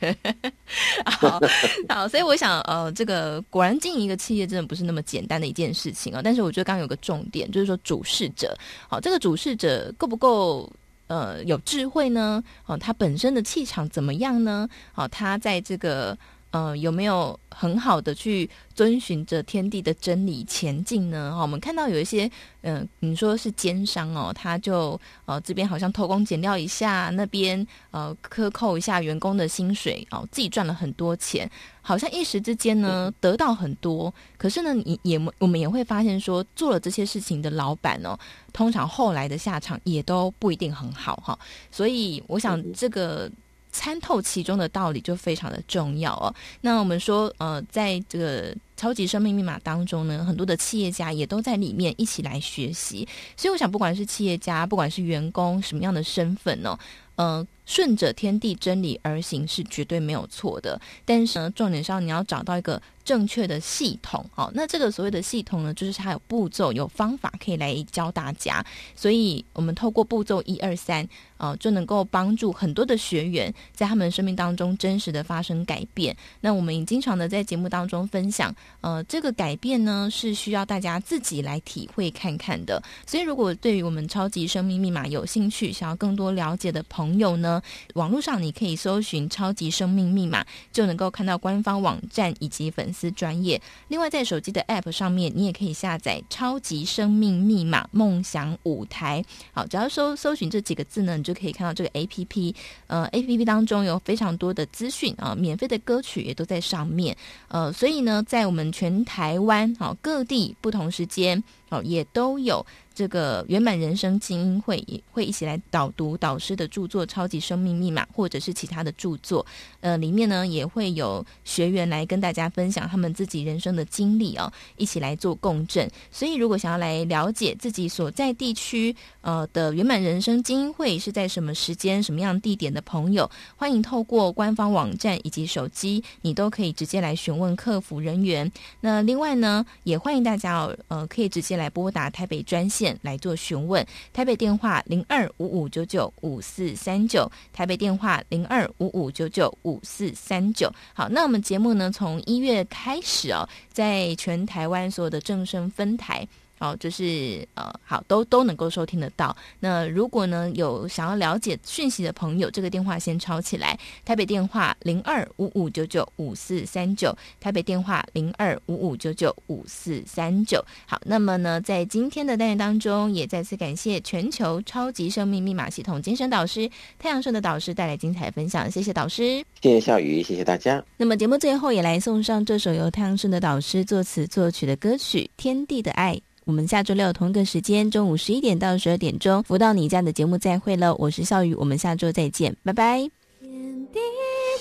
[1.06, 1.40] 好，
[1.88, 6.20] 好，所以我想呃，这个果然经营一个企业真的不是那么简单的一件事情啊。
[6.22, 8.54] 但是我觉得刚刚有个重点，就是说主事者，
[8.88, 10.70] 好，这个主事者够不够？
[11.10, 12.40] 呃，有智慧呢？
[12.66, 14.68] 哦，他本身的气场怎么样呢？
[14.94, 16.16] 哦，他在这个
[16.50, 21.32] 呃，有没有很好的去遵循着天地的真理前进呢？
[21.32, 22.26] 哈、哦，我们看到有一些，
[22.62, 31.48] 嗯、呃，你说是奸商哦，他就呃这边好像偷工减料一下，那边呃克扣一下员工的薪水哦，自己赚了很多钱。
[31.82, 38.18] 好像一时之间呢得到很多，可是呢，你也我们也会发现说，做了这些事情的老板哦，
[38.52, 41.38] 通常后来的下场也都不一定很好哈。
[41.70, 43.30] 所以我想这个
[43.72, 46.34] 参透其中的道理就非常的重要哦。
[46.60, 53.06] 那我们说呃，在这个超级生命密码当中呢，很多的企业家也都在里面一起来学习。
[53.36, 56.78] 所以我想，不管是企业家，不管是员工，什么样的身份呢，
[57.16, 57.46] 呃。
[57.70, 64.28] 顺着天地真理而行是绝对没有错的，但是呢，重点是要你要找到一个正确的系统。
[64.34, 68.66] 好，那这个所谓的系统呢，就是它有步骤、有方法可以来教大家。
[68.96, 76.16] 所以，我们透过步骤一二三，呃，就能够帮助很多的学员在他们生命当中真实的发生改变。
[76.40, 82.82] 那我们也经常的在节目当中分享，呃，这个改变呢是需要大家自己来体会看看的。
[83.06, 87.59] 所以，如果对于我们超级生命密码有兴趣，想要更多了解的朋友呢，
[87.94, 93.60] 网络上你可以搜寻“超级生命密码”，就能够看到官方网站以及粉丝专页。
[93.88, 99.24] 另外，在手机的 App 上面，你也可以下载“超级生命密码梦想舞台”。
[99.52, 102.54] 好，只要搜搜寻这几个字呢，你就可以看到这个 APP。
[102.86, 107.16] 呃，APP 当中有非常多的资讯啊，免费的歌曲也都在上面。
[107.48, 112.64] 呃，所以呢，在我们全台湾好各地不同时间哦，也都有。
[113.00, 119.46] 这个圆满人生精英会也会一起来导读导师的著作《超级生命密码》，或者是其他的著作。
[119.80, 125.90] 呃，里面呢也会有学员来跟大家分享他们自己人生的经历哦，一起来做共振。
[126.10, 138.52] 所以，如果想要来了解自己所在地区呃的圆满人生精英会是在什么时间、什么样地点的朋友，欢迎透过官方网站以及手机，你都可以直接来询问客服人员。
[138.82, 142.89] 那另外呢，也欢迎大家哦，呃，可以直接来拨打台北专线。
[143.02, 150.72] 来做询问，台北电话零二五五九九五四三九，台北电话零二五五九九五四三九。
[150.94, 156.26] 好，那我们节目呢，从一月开始哦，在全台湾所有的正声分台。
[156.60, 159.34] 好，就是呃，好，都都能够收听得到。
[159.60, 163.78] 那如果呢，有想要了解讯息的朋友，这个电话先抄起来。
[164.04, 170.62] 台北电话零二五五九九五四三九，台北电话零二五五九九五四三九。
[170.84, 180.84] 好，那么呢，在今天的单元当中，也再次感谢全球超级生命密码系统精神导师太阳顺的导师带来精彩分享，谢谢导师，谢谢笑宇，谢谢大家。
[180.98, 186.14] 那么节目最后也来送上这首由太阳顺的导师作词作曲的歌曲《天地的爱》。
[186.44, 190.94] 我们下周六同一个时间，中午十一点到十二点钟，福到你家的节目再会了。
[190.96, 192.98] 我是笑宇，我们下周再见，拜拜。
[193.40, 194.00] 天地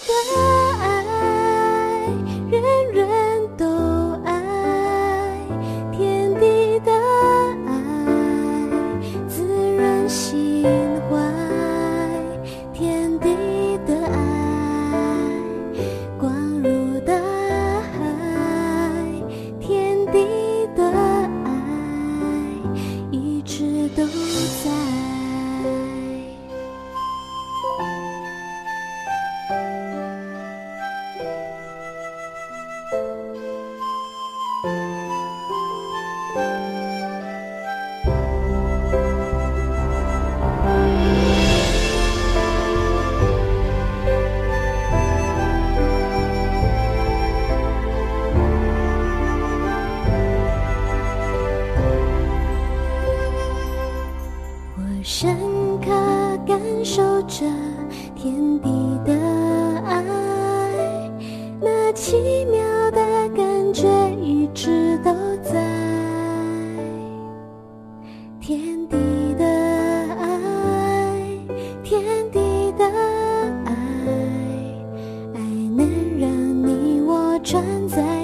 [0.05, 0.13] 的
[0.79, 1.03] 爱，
[77.43, 78.18] 船在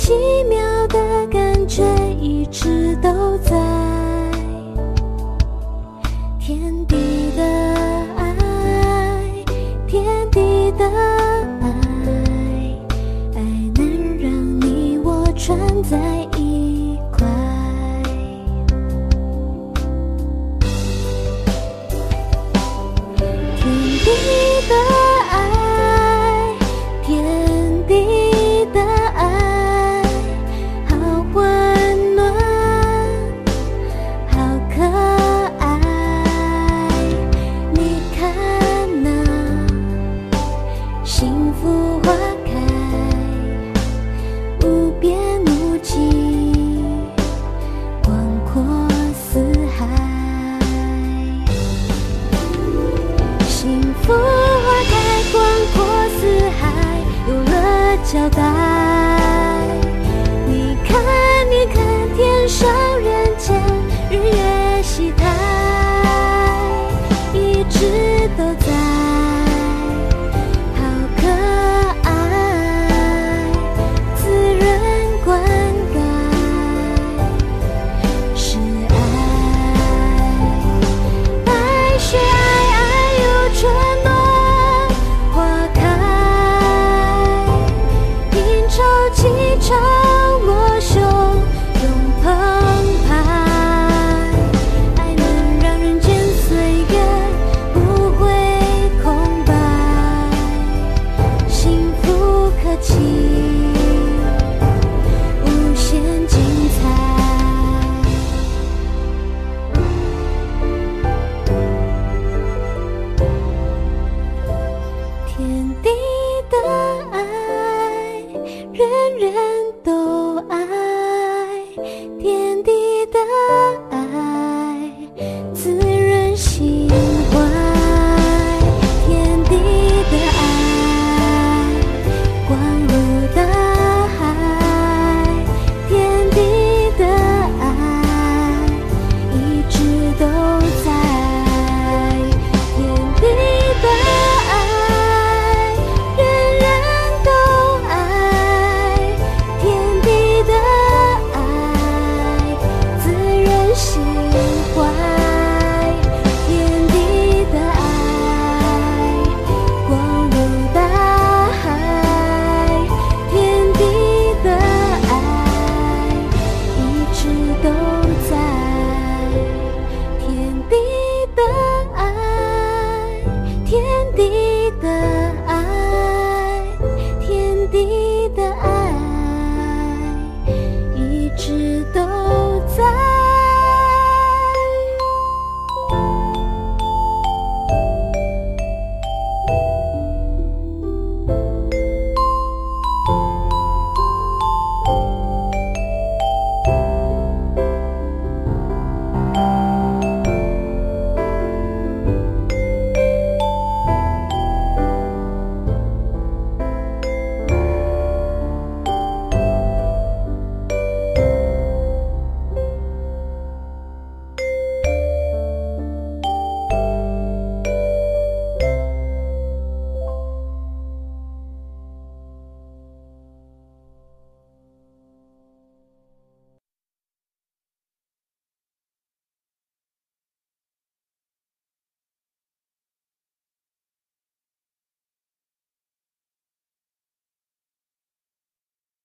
[0.00, 1.84] 奇妙的感觉
[2.18, 3.50] 一直都在
[6.38, 7.42] 天地的
[8.16, 8.34] 爱
[9.86, 10.86] 天地的
[11.60, 11.68] 爱
[13.34, 13.42] 爱
[13.74, 14.32] 能让
[14.62, 16.19] 你我存在